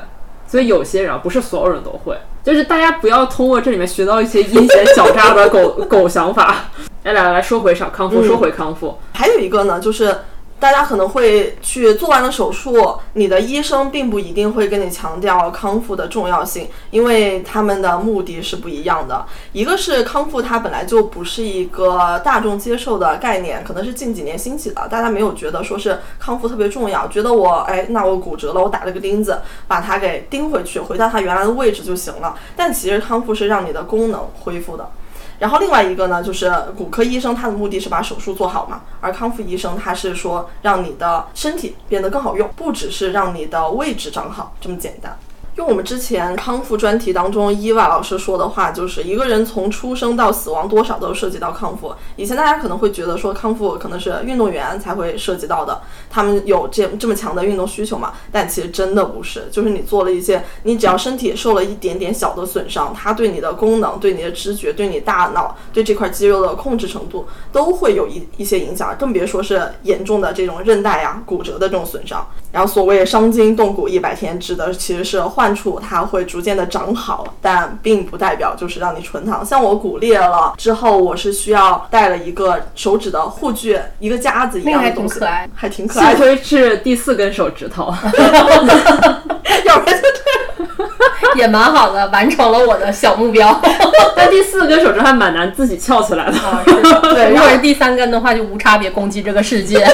[0.47, 6.65] 所以有些人不是所有人都会，就是大家不要通过这里面学到一些阴险狡诈的狗 狗想法。
[7.03, 8.97] 来来来说回少康复，说回康复。
[9.13, 10.15] 还有一个呢，就是。
[10.57, 19.25] 大家可能会去做完了手术，你的医生并不一定会跟你强调康复的重要性，因为他们的目的是不一样的。
[19.51, 32.35] 一个是康复，它本来就不是一个大众接受的概念，可能是近几年兴起的，大家没有觉得说是康复特别重要，觉得我哎，那我骨折了，我打了个钉子，把它给钉回去，回到它原来的位置就行了。
[32.55, 34.89] 但其实康复是让你的功能恢复的。
[35.39, 45.17] 然后另外一个呢，就是骨科医生他的目的是把手术做好嘛，而康复医生他是说让你的身体变得更好用，不只是让你的位置长好这么简单。
[45.55, 51.93] 用我们之前康复专题当中伊娃老师说的话，就是一个人从出生到死亡多少都涉及到康复。
[52.17, 58.13] 以前大家可能会觉得说康复可能是运动员才会涉及到的，他们有这这么强的运动需求嘛？
[58.33, 72.27] 但其实真的不是，就是你做了一些，你只要身体受了一点点小的损伤，它对你的功能、对你的知觉、对你大脑、对这块肌肉的控制程度都会有一一些影响，更别说是严重的这种韧带呀、骨折的这种损伤。
[72.51, 79.45] 然后所谓伤筋动骨一百天，指的其实是患处它会逐渐的长好，但并不代表就是让你纯躺。
[79.45, 85.19] 像我骨裂了之后，我是需要带了一个手指的护具，一个夹子一样的东西，
[85.53, 87.93] 还挺可爱，幸亏是第四根手指头，
[89.65, 90.05] 要不然就
[91.35, 93.59] 也蛮好的，完成了我的小目标。
[94.15, 96.33] 但第四根手指还蛮难自己翘起来的，
[97.13, 99.85] 对， 如果是第三根的话，就无差别攻击这个世界。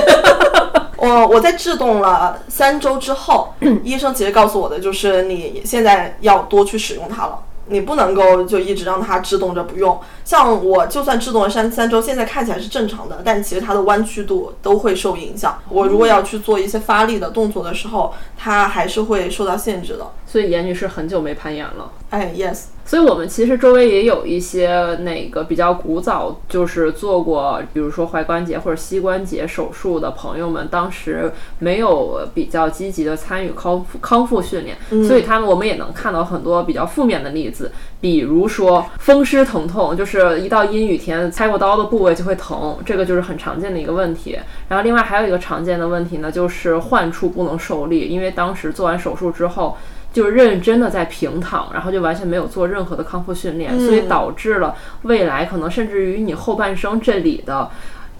[1.02, 3.52] 我我在制动了三周之后，
[3.84, 10.00] 医生其实告诉我的就是你现在要多去使用它了，你不能够就一直让它制动着不用。
[10.24, 15.58] 像我就算制动了三三周，现在看起来是正常的，但其实它的弯曲度都会受影响。
[15.70, 20.06] 我如果要去做一些发力的动作的时候，它还是会受到限制的。
[20.32, 21.92] 所以严女士很久没攀岩了。
[22.10, 22.68] 哎，yes。
[22.86, 44.38] 所以我们其实周围也有一些那个比较古早，就是做过，比如说踝关节或者膝关节手术的朋友们，当时没有比较积极的参与康复康复训练，所以他们我们也能看到很多比较负面的例子，比如说风湿疼痛，就是一到阴雨天拆过刀的部位就会疼，这个就是很常见的一个问题。
[44.70, 49.78] 然后另外还有一个常见的问题呢，就是患处不能受力，因为当时做完手术之后。
[50.14, 57.70] 就是认真的在平躺，然后就完全没有做任何的康复训练，所以导致了未来可能甚至于你后半生这里的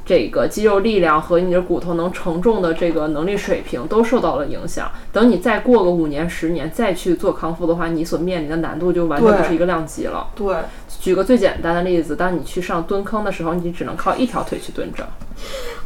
[0.06, 4.90] 这个肌肉力量和你的骨头能承重的这个能力水平都受到了影响。
[5.12, 10.28] 等你再过个五年十年再去做康复的话，你所面临的难度就完全不是一个量级了。
[10.34, 10.56] 对，
[11.00, 15.08] 举个最简单的例子，当你去上蹲坑的时候，你只能靠一条腿去蹲着。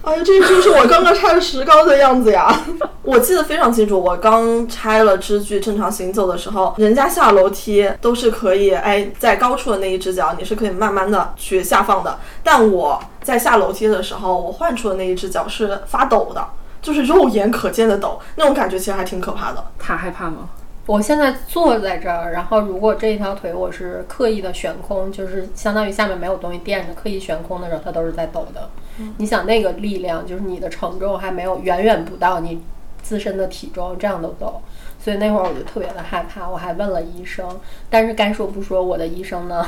[0.06, 2.56] 哎呀，这就是我刚刚拆石膏的样子呀！
[3.02, 16.48] 我记得非常清楚，我刚拆了支具正常行走的时候，人家下楼梯都是可以，哎，在高处的那一只脚你是可以慢慢的去下放的，但我在下楼梯的时候，我换出的那一只脚是发抖的，
[16.82, 19.66] 就是肉眼可见的抖，那种感觉其实还挺可怕的。
[19.80, 20.50] 他害怕吗？
[20.88, 28.70] 我现在坐在这儿，然后如果这一条腿我是刻意的悬空，就是相当于下面没有东西垫着，刻意悬空的时候，它都是在抖的。
[29.18, 32.62] 你想那个力量，就是你的承重还没有远远不到你
[33.02, 34.62] 自身的体重，这样都抖。
[35.06, 37.48] 所以那会儿我就特别的害怕，我还问了医生，
[37.92, 39.64] 但是该说不说，我的医生呢，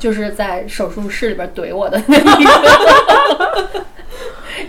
[0.00, 3.84] 就是在手术室里边怼我的那一个。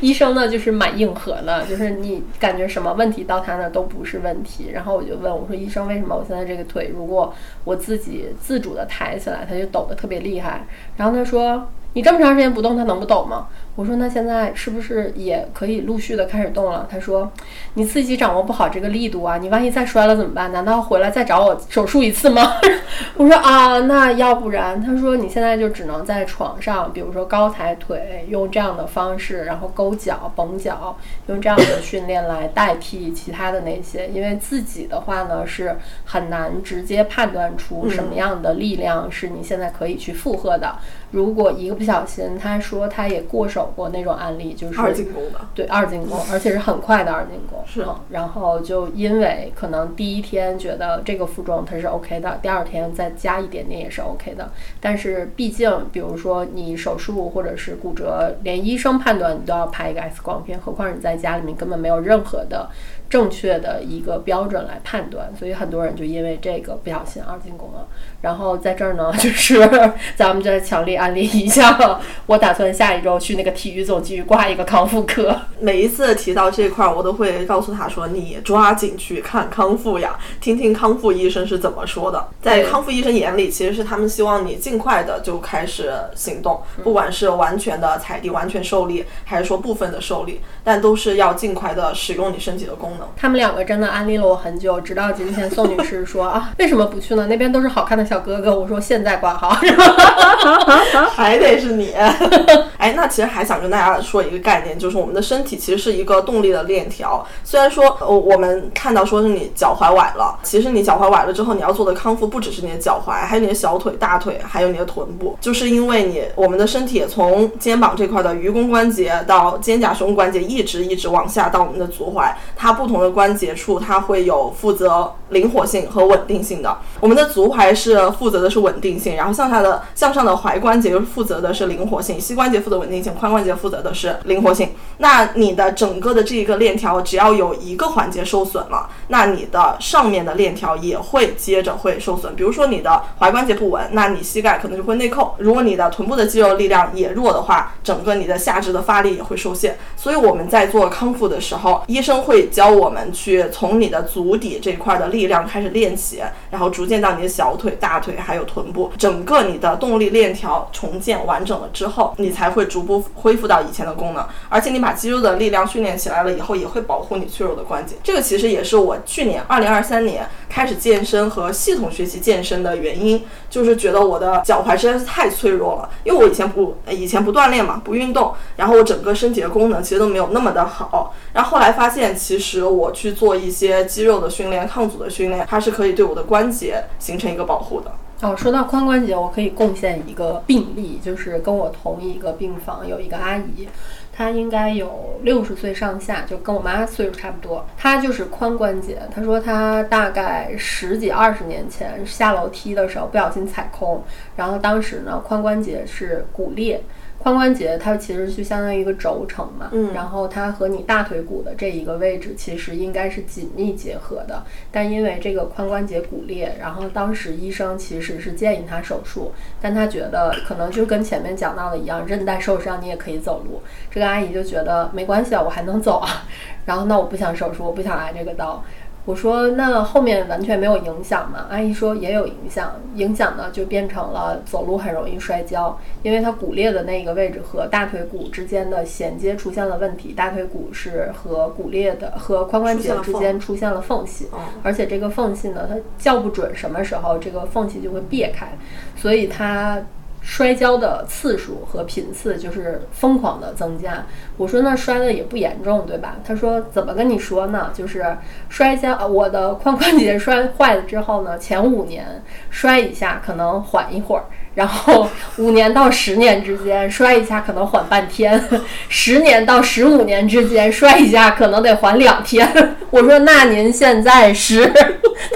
[0.02, 4.70] 医生呢，就是蛮硬核的，就是你感觉什么问题到他那都不是问题。
[4.74, 7.34] 然后我就问我说：“医生，为什么我现在这个腿，如果
[7.64, 13.48] 我自己自主的抬起来，它就抖得特别厉害？”然后他说：“你这么长时间不动，它能不抖吗？
[13.76, 16.86] 我说那现在是不是也可以陆续的开始动了？
[16.92, 17.32] 他说，
[17.76, 20.52] 你自己掌握不好这个力度啊，你万一再摔了怎么办？
[20.52, 22.54] 难道回来再找我手术一次吗？
[23.16, 24.82] 我说啊，那要不然？
[24.82, 40.76] 他说你现在就只能在床上，比如说高抬腿，用这样的方式，然后勾脚、绷脚，用这样的训练来代替其他的那些，因为自己的话呢是很难直接判断出什么样的力量是你现在可以去负荷的。
[41.12, 47.62] 如果一个不小心，他说他也过手过那种案例，就是二进宫的，对二进宫， 而且是很快的二进宫。
[47.66, 54.50] 是，然后就因为可能第一天觉得这个负重它是 OK 的，第二天再加一点点也是 OK 的。
[54.80, 62.70] 但是毕竟，比如说你手术或者是骨折，连医生判断你都要拍一个 X 光片，何况你在家里面根本没有任何的。
[63.12, 67.86] 正确的一个标准来判断，所以很多人就因为这个不小心二进宫了。
[68.22, 69.70] 然后在这儿呢，就是
[70.16, 75.42] 咱们再强烈安利一下，我打算下一周去那个体育总局挂一个康复科。
[75.60, 93.01] 每一次提到这块儿，我都会告诉他说：“你抓紧去看康复呀，听听康复医生是怎么说的。”在康复医生眼里，其实是他们希望你尽快的就开始行动，不管是完全的踩地、完全受力，还是说部分的受力，但都是要尽快的使用你身体的功能。
[93.16, 97.28] 他们两个真的安利了我很久，直到今天，宋女士说啊，为什么不去呢？
[97.28, 98.58] 那边都是好看的小哥哥。
[98.58, 99.50] 我说现在挂号，
[101.16, 101.94] 还得是你。
[102.78, 107.26] 哎，那其实还想跟大家说一个概念，就是我们的身体其实是一个动力的链条。
[107.44, 122.91] 虽然说，呃，我们看到说是你脚踝崴了，其实你脚踝崴了之后，你要做的康复不只是你的脚踝，还有你的小腿、大腿，还有你的臀部，就是因为你我们的身体从肩膀这块的盂肱关节到肩胛胸关节，一直一直往下到我们的足踝，它不。
[122.92, 126.78] 不同的关节处，它会有负责灵活性和稳定性的。
[127.00, 134.72] 我们的足踝是负责的是稳定性，然后向下的向上的踝关节又负责的是灵活性，膝关节负责稳定性，髋关节负责的是灵活性。
[134.98, 142.36] 那你的整个的这一个链条，只要有一个环节受损了，那你的上面的链条也会接着会受损。
[142.36, 145.36] 比如说你的踝关节不稳，那你膝盖可能就会内扣。
[145.38, 149.78] 如果你的臀部的肌肉力量也弱的话，整个你的下肢的发力也会受限。
[149.96, 152.92] 所以我们在做康复的时候，医生会教我。
[152.92, 164.28] 们去从你的足底这块的力量开始练起，然后逐渐到你的小腿、大腿还有臀部，整个你的动力链条重建完整了之后，你才会逐步恢复到以前的功能。
[164.50, 167.96] 而且你把肌肉的力量训练起来了以后，也会保护你脆弱的关节。
[168.04, 181.16] 这个其实也是我去年二零二三年开始健身和系统学习健身的原因，就是觉得我的脚踝实在是太脆弱了，因为我以前不以前不锻炼嘛，不运动，然后我整个身体的功能其实都没有那么的好。
[181.32, 187.92] 然后后来发现，其实我去做一些肌肉的训练、抗阻的训练，它是可以对我的关节形成一个保护的。
[188.22, 193.68] 哦，说到髋关节，我可以贡献一个病例，就是跟我同一个病房有一个阿姨，
[194.14, 197.66] 她应该有六十岁上下，就跟我妈岁数差不多。
[197.76, 204.04] 她就是髋关节，她说她大概十几二十年前下楼梯的时候不小心踩空，
[204.36, 206.84] 然后当时呢髋关节是骨裂。
[207.24, 223.62] 髋关节它其实就相当于一个轴承嘛，嗯，然后它和你大腿骨的这一个位置其实应该是紧密结合的，但因为这个髋关节骨裂，然后当时医生其实是建议他手术，但他觉得可能就跟前面讲到的一样，韧带受伤你也可以走路，
[223.92, 226.26] 这个阿姨就觉得没关系啊，我还能走啊，
[226.66, 228.64] 然后那我不想手术，我不想挨这个刀。
[229.04, 231.48] 我说那后面完全没有影响吗？
[231.50, 244.28] 阿姨说也有影响，影响呢就变成了走路很容易摔跤，因为它骨裂的那个位置和大腿骨之间的衔接出现了问题，大腿骨是和骨裂的和髋关节之间出现了缝隙，
[244.62, 248.48] 而且这个缝隙呢，它叫不准什么时候这个缝隙就会裂开，
[248.96, 249.82] 所以它。
[250.22, 254.06] 摔跤的次数和频次就是疯狂的增加。
[254.38, 256.16] 我说那摔的也不严重，对吧？
[256.26, 257.72] 他说怎么跟你说呢？
[257.74, 258.18] 就是
[258.48, 265.08] 摔跤，我的髋关节摔坏了之后呢，前五年摔一下可能缓一会儿，然后
[265.38, 268.42] 五年到十年之间摔一下可能缓半天，
[268.90, 272.48] 十年到十五年之间摔一下可能得缓两天。
[272.90, 274.72] 我说那您现在是？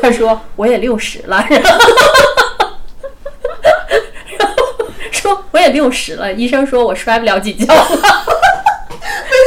[0.01, 1.45] 他说我也六十了。
[5.11, 7.89] 说我也六十了，医生说我摔不了几跤了。
[7.89, 7.97] 没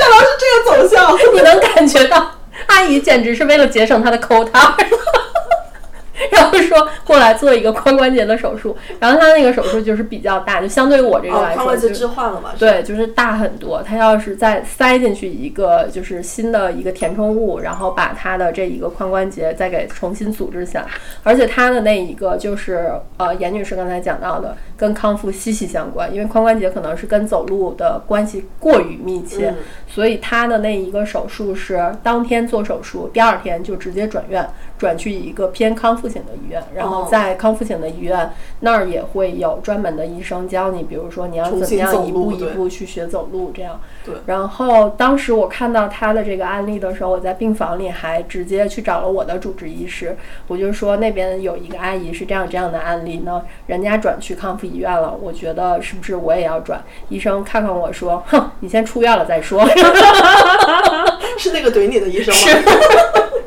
[0.00, 2.32] 想到是这个走向， 你能感觉到
[2.66, 4.74] 阿姨简直是为了节省她的 quota。
[6.32, 12.50] 然后说过来做一个髋关节的手术，然后他那个手术就是比较大，就相对于我这个来说，髋关节置换了嘛？
[12.58, 13.82] 对，就是大很多。
[13.82, 20.84] 他要是再塞进去一个就是新的一个填充物，然后把他的这一个髋关节再给重新组织起来，
[21.22, 29.54] 而且他的那一个就是呃，严女士刚才讲到的，跟康复息息相关，因为髋关节可能是跟走路的关系过于密切，
[29.86, 34.48] 所以他的那一个手术是当天做手术，第二天就直接转院，
[34.78, 43.80] 转去一个偏康复型的医院，然后在康复型的医院那儿也会有专门的医生教你，比如说你要怎么样一步一步去学走路这样。
[44.04, 44.14] 对。
[44.26, 50.16] 然后当时我看到他的这个案例的时候，我在病房里还直接去找了我的主治医师，
[50.46, 56.80] 我就说那边有一个阿姨是这样这样的案例呢，人家转去康复医院了，我觉得是不是我也要转？
[57.08, 59.66] 医生看看我说，哼， 你先出院了再说。
[61.36, 62.62] 是那个怼你的医生吗？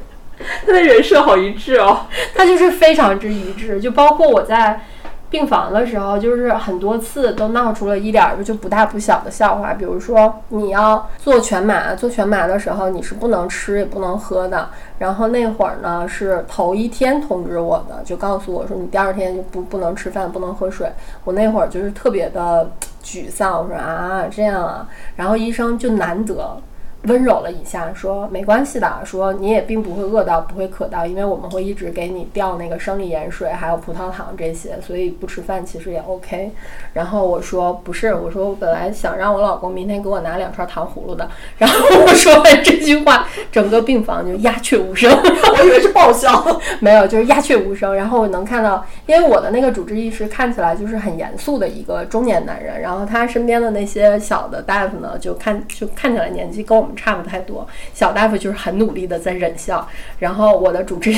[0.66, 2.06] 他的人设好一致哦，
[2.36, 4.82] 他就是非常之一致，就包括我在
[5.30, 9.74] 病房的时候，就是很多次都闹出了一点就不大不小的笑话。
[9.74, 14.70] 比如说你要做全麻，做全麻的时候你是不能吃也不能喝的。
[15.00, 20.92] 然后那会儿呢是头一天通知我的，就告诉我说你第二天就不不能吃饭，不能喝水。
[21.24, 22.70] 我那会儿就是特别的
[23.02, 24.86] 沮丧，我说啊这样啊，
[25.16, 26.58] 然后医生就难得。
[27.04, 36.52] 温柔了一下，说没关系的，说你也并不会饿到，不会渴到，因为我们会一直给你调那个生理盐水，还有葡萄糖这些，所以不吃饭其实也 OK。
[36.94, 41.28] 然后我说不是，我说我本来想让我老公明天给我拿两串糖葫芦的。
[41.58, 41.76] 然后
[42.06, 47.96] 我说完 这句话，整个病房就鸦雀无声，我以为是爆笑，没有，就是鸦雀无声。
[47.96, 56.91] 然后我能看到，因为我的那个主治医师看起来就是很严肃的一个中年男人，然后他身边的那些小的大夫呢，就看就看起来年纪跟我。
[56.96, 59.88] 差不太多，小大夫就是很努力的在忍笑，
[60.20, 61.14] 然后我的主治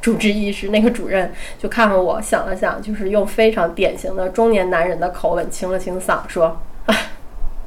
[0.00, 6.60] 主治医师那个主任就看看我，想了想，就是用非常典型的中年男人的口吻清了清嗓，说：“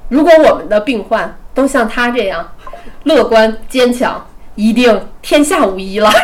[0.08, 2.54] 如果我们的病患都像他这样
[3.04, 6.10] 乐观坚强，一定天下无一了。”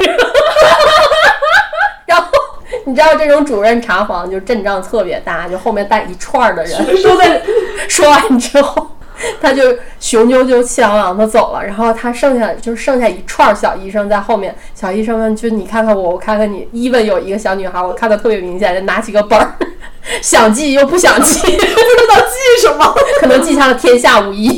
[2.06, 2.30] 然后
[2.86, 7.42] 你知道这种主任查房就阵仗特别大，就后面带一串的人，都在
[7.90, 8.92] 说完之后。
[9.41, 9.63] 他就
[9.99, 14.55] 雄赳赳气昂昂的走了，然后他剩下就剩下一串小医生在后面。
[14.74, 16.68] 小医生们就你看看我，我看看你。
[16.72, 19.55] 伊问有一个小女孩，我看的特别明显，就拿起个本儿，
[20.22, 24.49] 想记又不想记， 不知道记什么， 可能记下了“天下无一”，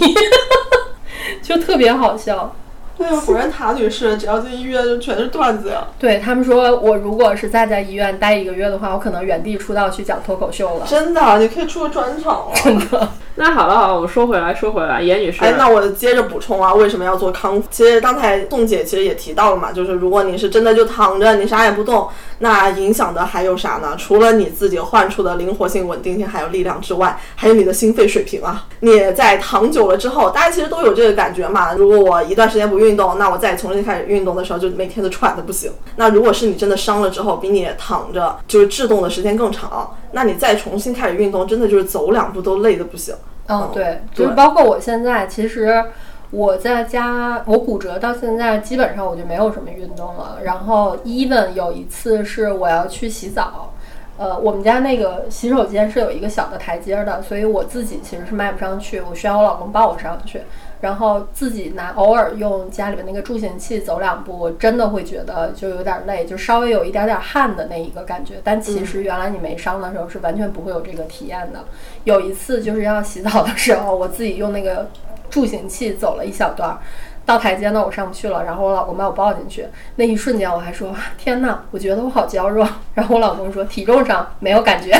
[1.43, 2.55] 就特别好笑。
[2.97, 5.87] 对啊，果然塔女士只要进医院就全是段子呀。
[5.99, 10.85] 对他们说，我如果是再在医院待一个月的话，我可能原地出道去讲脱口秀了。
[10.87, 12.51] 真的，你可以出个专场了。
[12.55, 13.07] 真的。
[13.39, 15.43] 那好了好了，我们说回来说回来，严女士。
[15.43, 17.67] 哎，那我接着补充啊，为什么要做康复？
[17.69, 22.07] 其实刚才宋姐其实也提到了嘛，就是如果你是真的就躺着，你啥也不动，
[22.39, 23.95] 那影响的还有啥呢？
[23.97, 28.65] 除了你自己患处的灵活性、稳定性还有力量之外，还有你的心肺水平啊。
[28.81, 31.73] 你在躺久了之后，大家其实都有这个感觉嘛。
[31.73, 35.71] 如果我一段时间不运动，那我再重新开始运动的时候，就每天都喘的不行。
[35.95, 43.15] 那如果是你真的伤了之后，比你躺着就是制动的时间更长，那你再重新开始运动，真的就是走两步都累的不行。
[43.49, 45.81] 嗯，对，就是包括我现在，其实
[46.29, 50.39] 我在家，我骨折到现在，基本上我就没有什么运动了。
[50.43, 53.73] 然后，even 有一次是我要去洗澡，
[54.17, 60.41] 呃，我们家那个洗手间是有一个小的台阶的，所以我自己其实是迈不上去，我需要我老公抱我上去。
[60.79, 68.35] 然后自己拿偶尔用家里面那个助行器走两步，我真的会觉得就有点累，就稍微有一点点汗的那一个感觉。
[68.43, 71.63] 但其实原来你没伤的时候是完全不会有这个体验的。
[72.03, 74.87] 有一次就是要洗澡的时候，我自己用那个
[75.29, 76.77] 助行器走了一小段，
[77.25, 79.65] 到台阶那我上不去了，然后我老公把我抱进去，
[79.95, 82.67] 那一瞬间我还说天呐，我觉得我好娇弱。
[82.93, 84.91] 然后我老公说体重上没有感觉。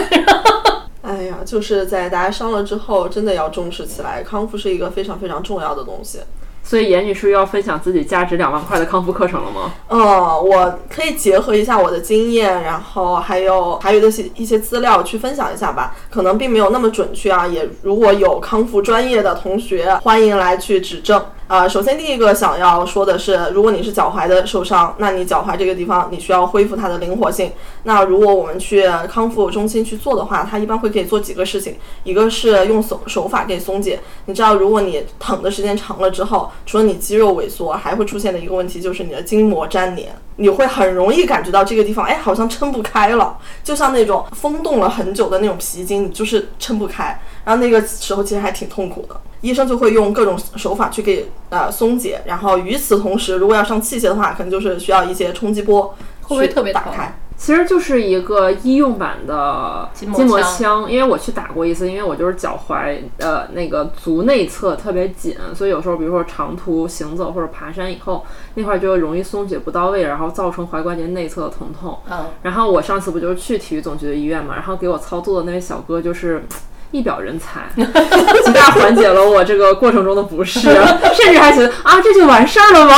[1.01, 4.21] 哎呀，就是在大家伤了之后，真的要重视起来。
[4.21, 6.19] 康复是一个非常非常重要的东西。
[6.67, 9.71] 所以严女士又要分享自己价值两万块的康复课程了吗？
[9.87, 9.99] 嗯，
[10.45, 15.95] 我可以结合一下我的经验，然后还有还有一些一些资料去分享一下吧。
[16.09, 21.23] 可能并没有那么准确啊，也如果有康复专业的同学，欢迎来去指正。
[21.47, 27.53] 呃，首先第一个想要说的是，如果你是脚踝的受伤，那你脚踝这个地方你需要恢复它的灵活性。
[27.83, 34.01] 那如果我们去康复中心去做的话，它一般会可以做几个事情，一个是用手手法给松解。
[34.25, 47.17] 你知道，如果你疼的时间长了之后，除了你肌肉萎缩，还会出现的一个问题就是你的筋膜粘连，你会很容易感觉到这个地方，哎，好像撑不开了，就像那种风冻了很久的那种皮筋，你就是撑不开。
[47.47, 52.21] 然后那个时候其实还挺痛苦的，医生就会用各种手法去给呃松解。
[52.25, 57.17] 然后与此同时，如果要上器械的话，可能就是需要一些冲击波，会不会特别打开？
[57.37, 68.25] 其实就是一个医用版的筋膜枪枪，因为我去打过一次，因为我就是脚踝呃那个足内侧特别紧，所以有时候比如说长途行走或者爬山以后，
[68.55, 71.97] 那块就容易松解不到位，然后造成踝关节内侧的疼痛。
[72.09, 76.43] 嗯，然后我上次不就是去体育总局的医院嘛，然后给我操作的那位小哥就是。
[76.91, 82.93] 一表人才，极大缓解了我这个过程中的不适，甚至还觉得啊，这就完事儿了吗？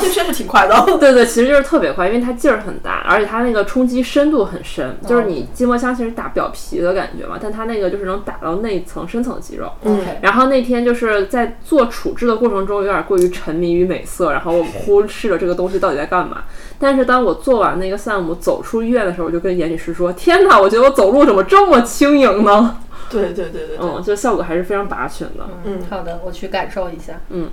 [0.00, 0.84] 这确实挺快的。
[0.98, 9.70] 对对，其实就是特别快，因为它劲儿很大，而且它那个冲击深度很深，就是你筋膜枪其实打表皮的感觉嘛，但它那个就是能打到内层深层肌肉。
[9.82, 16.38] 嗯，然后那天就是在做处置的过程中，有点过于沉迷于美色，然后我忽视了这个东西到底在干嘛。
[16.78, 22.78] 但是当我做完那个项目走出医院的时候，我就跟严女士说：“天哪，我觉得我走路怎么这么轻盈呢
[23.10, 25.48] 对对对对？”对，嗯，就效果还是非常拔群的。
[25.64, 27.20] 嗯好的，我去感受一下。
[27.30, 27.50] 嗯，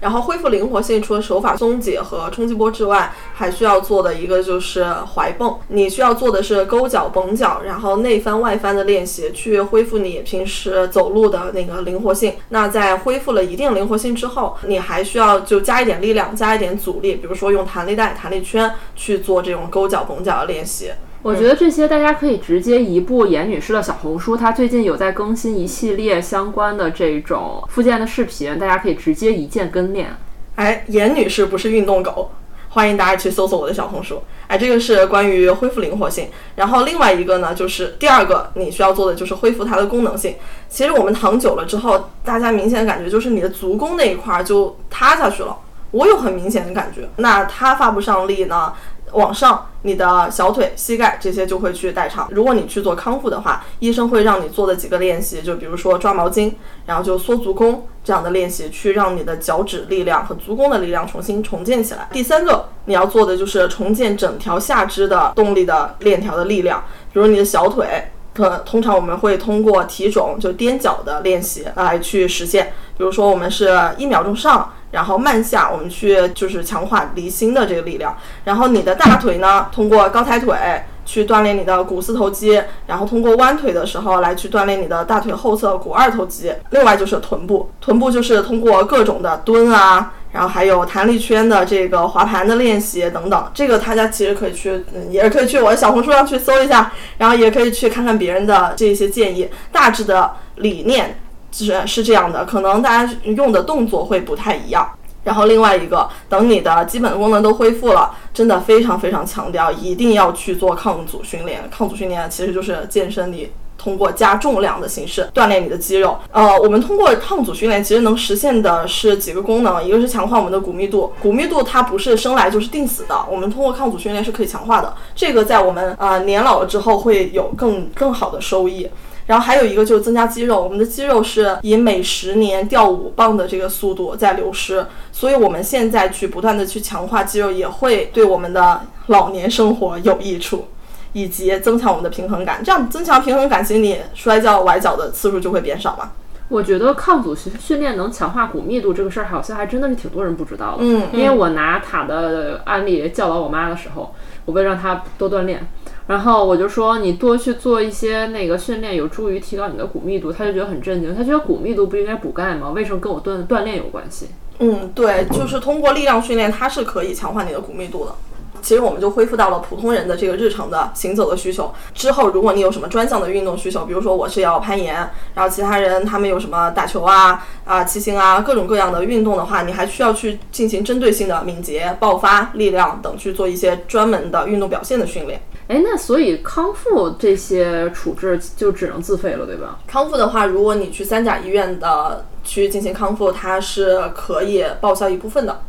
[0.00, 4.84] 然后恢复灵活性，除了手法松解和冲击波之外，还需要做的一个就是
[5.14, 5.58] 踝泵。
[5.68, 12.34] 你需要做的是勾脚、绷脚，然后内翻、外翻的练习，去恢复你平时走路的那个灵活性。
[12.50, 20.92] 那在恢复了一定灵活性之后，你还需要就加一点力量，加一点阻力，比如说用弹力带、弹力圈去做这种勾脚、绷脚的练习。
[21.22, 30.16] 我觉得这些大家可以直接移步严女士的小红书，她最近有在更新一系列相关的这种复健的视频，大家可以直接一键跟练。
[30.54, 32.30] 哎，严女士不是运动狗，
[32.70, 34.22] 欢迎大家去搜索我的小红书。
[34.46, 36.28] 哎，这个是关于恢复灵活性。
[36.54, 40.36] 然后另外一个呢，就是第二个你需要做的就是恢复它的功能性。
[40.68, 45.56] 其实我们躺久了之后，大家明显感觉就是你的足弓那一块儿就塌下去了，
[45.90, 47.08] 我有很明显的感觉。
[47.16, 48.72] 那它发不上力呢？
[49.12, 52.28] 往上，你的小腿、膝盖这些就会去代偿。
[52.30, 56.52] 如果你去做康复的话，医生会让你做的几个练习，就比如说抓毛巾，
[56.86, 62.08] 然后就缩足弓这样的练习，去让你的脚趾力量和足弓的力量重新重建起来。
[62.12, 66.82] 第三个你要做的就是重建整条下肢的动力的链条的力量，
[67.12, 67.86] 比如你的小腿。
[68.34, 78.16] 可通常我们会通过提踵就踮脚的练习来去实现，比如说我们是一秒钟上，然后慢下，我们去就是强化离心的这个力量。
[78.44, 80.56] 然后你的大腿呢，通过高抬腿
[81.04, 86.52] 去锻炼你的股四头肌，然后通过弯腿的时候来去锻炼你的大腿后侧股二头肌。
[86.70, 90.12] 另外就是臀部，臀部就是通过各种的蹲啊。
[90.30, 99.48] 然后还有弹力圈的这个滑盘的练习等等，这个大家其实可以去，嗯，也可以去我的小红书上去搜一下，然后也可以去看看别人的这些建议。
[99.72, 101.18] 大致的理念
[101.52, 104.90] 是是这样的，可能大家用的动作会不太一样。
[105.24, 111.68] 然后另外一个，等你的基本功能都恢复了，真的非常非常强调，一定要去做抗阻训练。
[111.70, 113.52] 抗阻训练其实就是健身里。
[113.80, 116.18] 通过加重量的形式锻炼你的肌肉。
[116.32, 124.92] 呃，我们通过抗阻训练其实能实现的是几个功能，一个是强化我们的骨密度，骨密度它不是生来就是定死的，我们通过抗阻训练是可以强化的。
[125.14, 128.88] 这个在我们呃年老了之后会有更更好的收益。
[129.28, 140.66] 然后还有一个就是增加肌肉，我们的肌肉是以每十年掉五磅的这个速度在流失，所以我们现在去不断的去强化肌肉，也会对我们的老年生活有益处。
[141.14, 146.10] 以及增强我们的平衡感，这样增强平衡感，其实你摔跤崴脚的次数就会变少嘛。
[146.48, 150.78] 我觉得抗阻训训练能强化骨密度这个事儿，好像还真的是挺多人不知道的。
[150.80, 154.14] 嗯，因为我拿塔的案例教导我妈的时候，
[154.44, 155.66] 我为了让她多锻炼，
[156.08, 160.32] 然后我就说你多去做一些那个训练，有助于提高你的骨密度。
[160.32, 162.70] 他就觉得很震惊，他觉得骨密度不应该补钙吗？
[162.70, 164.28] 为什么跟我锻锻炼有关系？
[164.58, 168.12] 嗯，对，就是通过力量训练，它是可以强化你的骨密度的。
[168.60, 171.72] 其实我们就恢复到了普通人的这个日常的行走的需求。
[171.94, 174.94] 之后，如果你有什么专项的运动需求，比如说我是要攀岩，
[175.34, 185.40] 然后其他人他们有什么打球啊、啊骑行啊各种各样的运动的话，你还需要去进行针对性的敏捷、爆发、力量等去做一些专门的运动表现的训练。
[185.68, 189.78] 哎，那所以康复这些处置就只能自费了，对吧？
[189.86, 195.60] 康复的话，如果你去三甲医院的去进行康复，它是可以报销一部分的。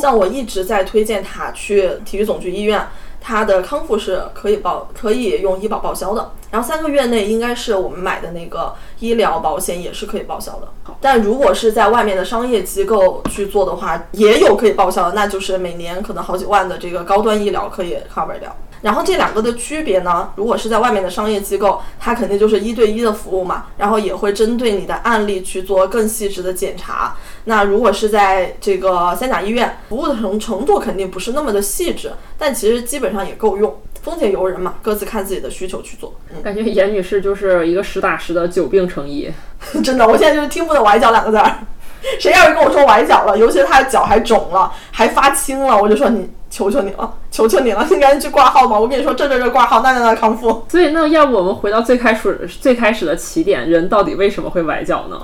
[0.00, 2.88] 像我一直在推荐他去体育总局医院，
[3.20, 6.32] 他的康复是可以报，可以用医保报销的。
[6.50, 10.68] 然后三个月内应该是我们买的那个医疗保险也是可以报销的。
[11.00, 18.56] 但如果是在外面的商业机构去做的话，也有可以报销的，那就是每年可能好几万的这个高端医疗可以 cover 掉。
[18.84, 20.30] 然后这两个的区别呢？
[20.36, 27.16] 如果是在外面的商业机构，它肯定就是一对一的服务嘛，然后也会针对你的案例去做更细致的检查。
[27.44, 33.74] 那如果是在这个三甲医院，服务的程程度肯定不是那么的细致，但其实基本上也够用。
[34.02, 36.14] 风险由人嘛，各自看自己的需求去做。
[36.30, 39.32] 嗯感觉严女士就是一个实打实的久病成医。
[39.82, 41.56] 真的，我现在就是听不懂崴脚两个字儿。
[42.20, 48.78] 谁要是跟我说崴脚了，尤其是他的脚还肿了，还发青了，我就说你求求你了，求求你了，你赶紧去挂号吧。
[48.78, 50.64] 我跟你说，这这这挂号，那那那康复。
[50.68, 55.20] 所以，那要不我们回到最开始最开始的起点，人到底为什么会崴脚呢？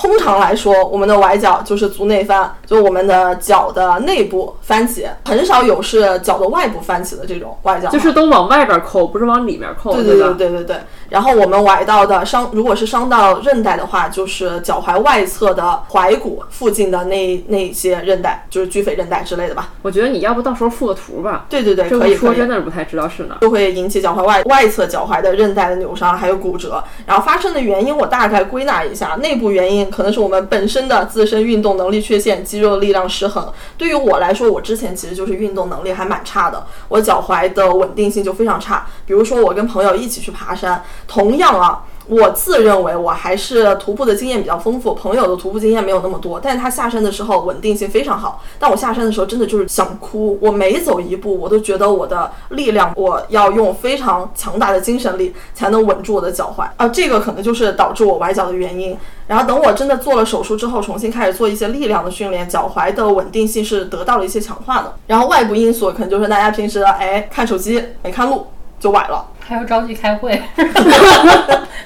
[0.00, 10.76] 通常来说，我们的崴脚就是足内翻，就我们的脚的内部翻起，很少有是脚的外部翻起的这种崴脚，就是都往外边扣，不是往里面扣，对对对对对对。
[11.10, 19.68] 然后我们崴到的伤，如果是伤到韧带的话，就是脚踝外侧的踝骨附近的那那些韧带，就是距腓韧带之类的吧。
[19.82, 21.44] 我觉得你要不到时候附个图吧。
[21.50, 26.82] 对对对，可以说真的是不太知道是哪，就会引起脚踝外外侧脚踝的韧带的扭伤，还有骨折。
[27.04, 33.52] 然后发生的原因我大概归纳一下，内部原因可能是我们本身的自身运动能力缺陷，肌肉力量失衡。
[33.76, 38.86] 对于我来说，我之前其实就是运动能力还蛮差的，我脚踝的稳定性就非常差。
[39.04, 40.82] 比如说我跟朋友一起去爬山。
[41.06, 48.42] 同样啊，我自认为我还是徒步的经验比较丰富，朋友的徒步经验没有那么多，但是他下山的时候稳定性非常好。
[48.58, 58.96] 但我下山的时候真的就是想哭，我每走一步，我都觉得我的力量，我要用非常强大的精神力才能稳住我的脚踝啊，这个可能就是导致我崴脚的原因。
[59.28, 64.92] 然后等我真的做了手术之后，重新开始做一些力量的训练，脚踝的稳定性是得到了一些强化的。
[65.06, 68.48] 然后外部因素可能就是大家平时哎看手机没看路
[68.80, 69.24] 就崴了。
[69.38, 70.40] 还要着急开会，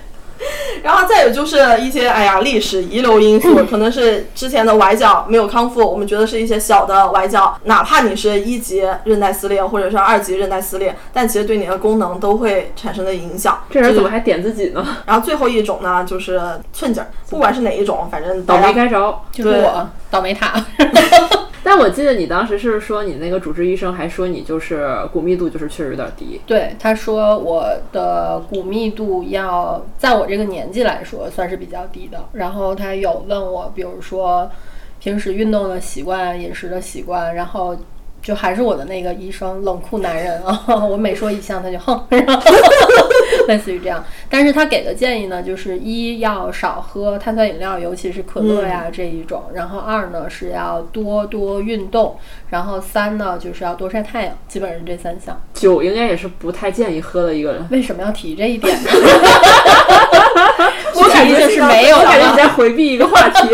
[0.84, 13.58] 然后再有就是一些哎呀历史遗留因素，可能是之前的崴脚没有康复，我们觉得是一些小的崴脚，哪怕你是一级韧带撕裂或者是二级韧带撕裂，但其实对你的功能都会产生的影响。
[13.70, 14.86] 这人怎么还点自己呢？
[15.06, 16.38] 然后最后一种呢，就是
[16.74, 20.52] 寸劲儿，不管是哪一种，反正倒霉该着，就是我倒霉塔。
[21.64, 26.40] 但我记得你当时是说，你那个主治医生还说你就是骨密度就是确实有点低。
[26.46, 32.22] 对，他说我的骨密度要在我这个年纪来说算是比较低的。
[32.34, 34.48] 然后他有问我，比如说
[35.00, 37.76] 平时运动的习惯、饮食的习惯，然后。
[38.24, 40.64] 就还是我的那个医生，冷酷男人啊！
[40.88, 42.02] 我每说一项他就哼，
[43.46, 44.02] 类似于这样。
[44.30, 49.42] 但是他给的建议呢，就是一要少喝碳酸饮料，尤其是可乐呀这一种。
[49.52, 52.16] 然后二呢是要多多运动。
[52.48, 54.34] 然后三呢就是要多晒太阳。
[54.48, 55.38] 基本上这三项。
[55.52, 57.68] 酒应该也是不太建议喝的一个人。
[57.70, 58.90] 为什么要提这一点呢？
[60.94, 63.48] 我感觉就是没有，我感觉你在回避一个话题。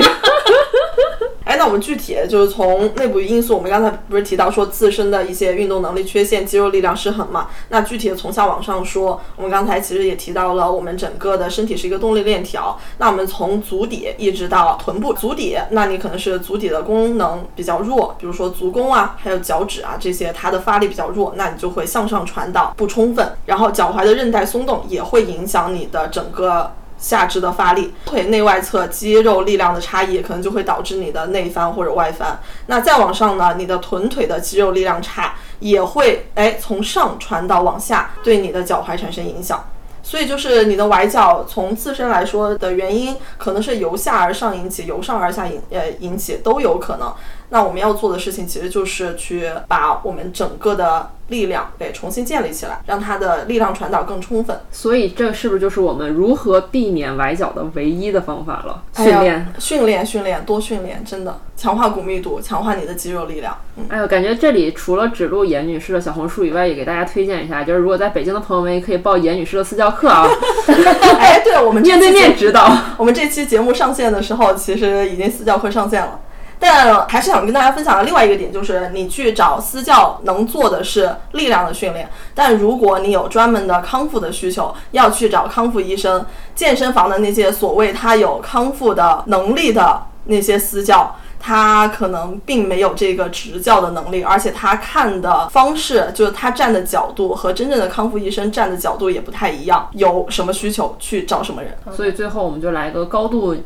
[1.50, 7.48] 哎，那我们具体就是从内部因素，我们刚才不是提到说自身的一些运动能力缺陷、肌肉力量失衡嘛？
[7.70, 12.78] 那具体的从下往上说，我们刚才其实也提到了，我们整个的身体是一个动力链条。
[12.98, 26.70] 那我们从足底一直到臀部，足底，那你可能是足底的功能比较弱，比如说足弓啊，还有脚趾啊这些，它的发力比较弱，那你就会向上传导不充分，然后脚踝的韧带松动也会影响你的整个。
[27.00, 32.38] 下肢的发力，腿内外侧肌肉力量的差异，可能就会导致你的内翻或者外翻。
[32.66, 39.64] 那再往上呢，你的臀腿的肌肉力量差，也会哎从上传到往下，对你的脚踝产生影响。
[40.02, 47.12] 所以就是你的崴脚，从自身来说的原因，可能是由下而上引起，由上而下引呃引起都有可能。
[47.50, 51.10] 那我们要做的事情，其实就是去把我们整个的。
[51.30, 54.58] 力量给重新建立起来，让它的力量传导更充分。
[54.72, 58.82] 所以这是不是就是我们如何避免崴脚的唯一的方法了？
[58.96, 63.56] 训练，训练，训练，多训练，真的强化骨密度，强化你的肌肉力量。
[63.76, 70.26] 嗯，哎呦，感觉这里除了指路严女士的小红书以外，也给大家推荐一下，就是如果在北京的朋友们也可以报严女士的私教课啊。
[71.16, 72.76] 哎，对，我们面对面指导。
[72.96, 76.18] 我们这期节目上线的时候，其实已经私教课上线了。
[76.62, 86.24] 但还是想跟大家分享的另外一个点，就是你去找私教能做的是力量的训练，但如果你有专门的康复的需求，要去找康复医生。
[86.54, 99.88] 健身房的那些所谓他有康复的能力的那些私教，他可能并没有这个执教的能力，而且他看的方式，就是他站的角度和真正的康复医生站的角度也不太一样。
[99.92, 101.74] 有什么需求去找什么人。
[101.96, 103.56] 所以最后我们就来个高度。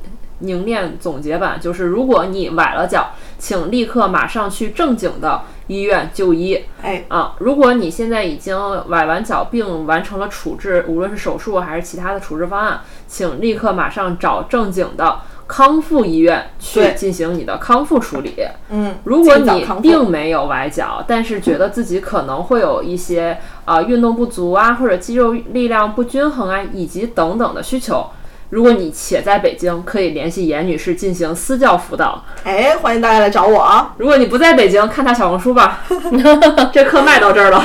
[0.45, 6.65] 凝练总结版就是：如果你崴了脚，请立刻马上去正经的医院就医。
[6.83, 8.57] 哎啊，如果你现在已经
[8.89, 18.35] 崴完脚并完成了处置，无论是手术还是其他的处置方案，请立刻马上找正经的康复医院去进行你的康复处理。
[18.71, 28.07] 嗯，如果你并没有崴脚，但是觉得自己可能会有一些啊运动不足啊，或者肌肉力量不均衡啊，以及等等的需求。
[28.55, 32.25] 如果你且在北京，可以联系严女士进行私教辅导。
[32.45, 33.93] 哎，欢迎大家来找我啊！
[33.99, 35.81] 如果你不在北京，看他小红书吧。
[36.73, 37.65] 这课卖到这儿了。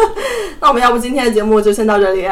[0.60, 2.28] 那我们要不今天的节目就先到这里。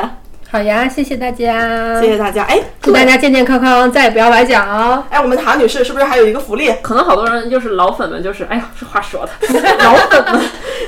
[0.50, 2.44] 好呀，谢谢大家，谢谢大家。
[2.44, 5.02] 哎，祝大家健健康康，再也不要崴脚。
[5.08, 6.70] 哎，我们唐女士是不是还有一个福利？
[6.82, 9.30] 可能好多人就是老粉们，就是哎呀，这话说的，
[9.82, 10.42] 老粉们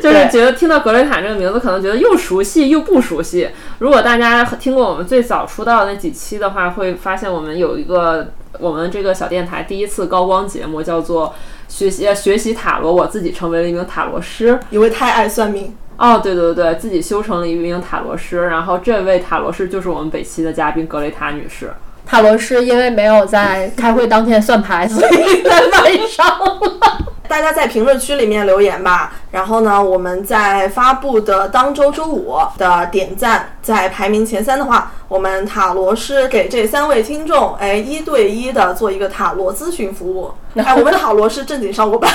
[0.07, 3.51] 就是觉得听到格雷塔这个名字，可能觉得又熟悉又不熟悉。
[3.81, 8.29] 如果大家听过我们最早出道的那几期的话，会发现我们有一个
[8.61, 11.35] 我们这个小电台第一次高光节目，叫做
[11.69, 15.75] 学习学习塔罗，我自己成为了一名塔罗师，因为太爱算命。
[15.99, 21.73] 哦，对对对，自己修成了一名塔罗师，然后这位塔罗师就是我们本期的嘉宾格雷塔女士。
[22.07, 26.27] 塔罗师因为没有在开会当天算牌，所以在晚上。
[27.29, 40.31] 大家在评论区里面留言吧，然后呢，我们在发布的当周周五的点赞在排名前三的话，我们塔罗师给这三位听众哎一对一的做一个塔罗咨询服务。
[40.55, 42.09] 哎，我们塔罗师正经上过班，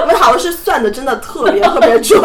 [0.00, 2.20] 我们塔罗师算的真的特别特别准。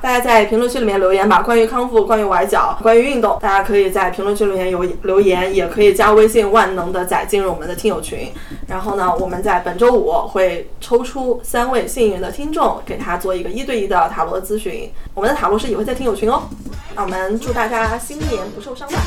[0.00, 8.30] 大家在评论区里面留言吧，关于康复、关于崴脚、关于运动，大家可以在评论区里面有留言，也可以加微信万能的仔进入我们的听友群。
[8.66, 14.92] 然后呢，我们在本周五会抽出三位幸运的听众，给他做一个一对一的塔罗咨询。
[15.14, 16.42] 我们的塔罗师也会在听友群哦。
[16.94, 18.98] 那我们祝大家新年不受伤吧。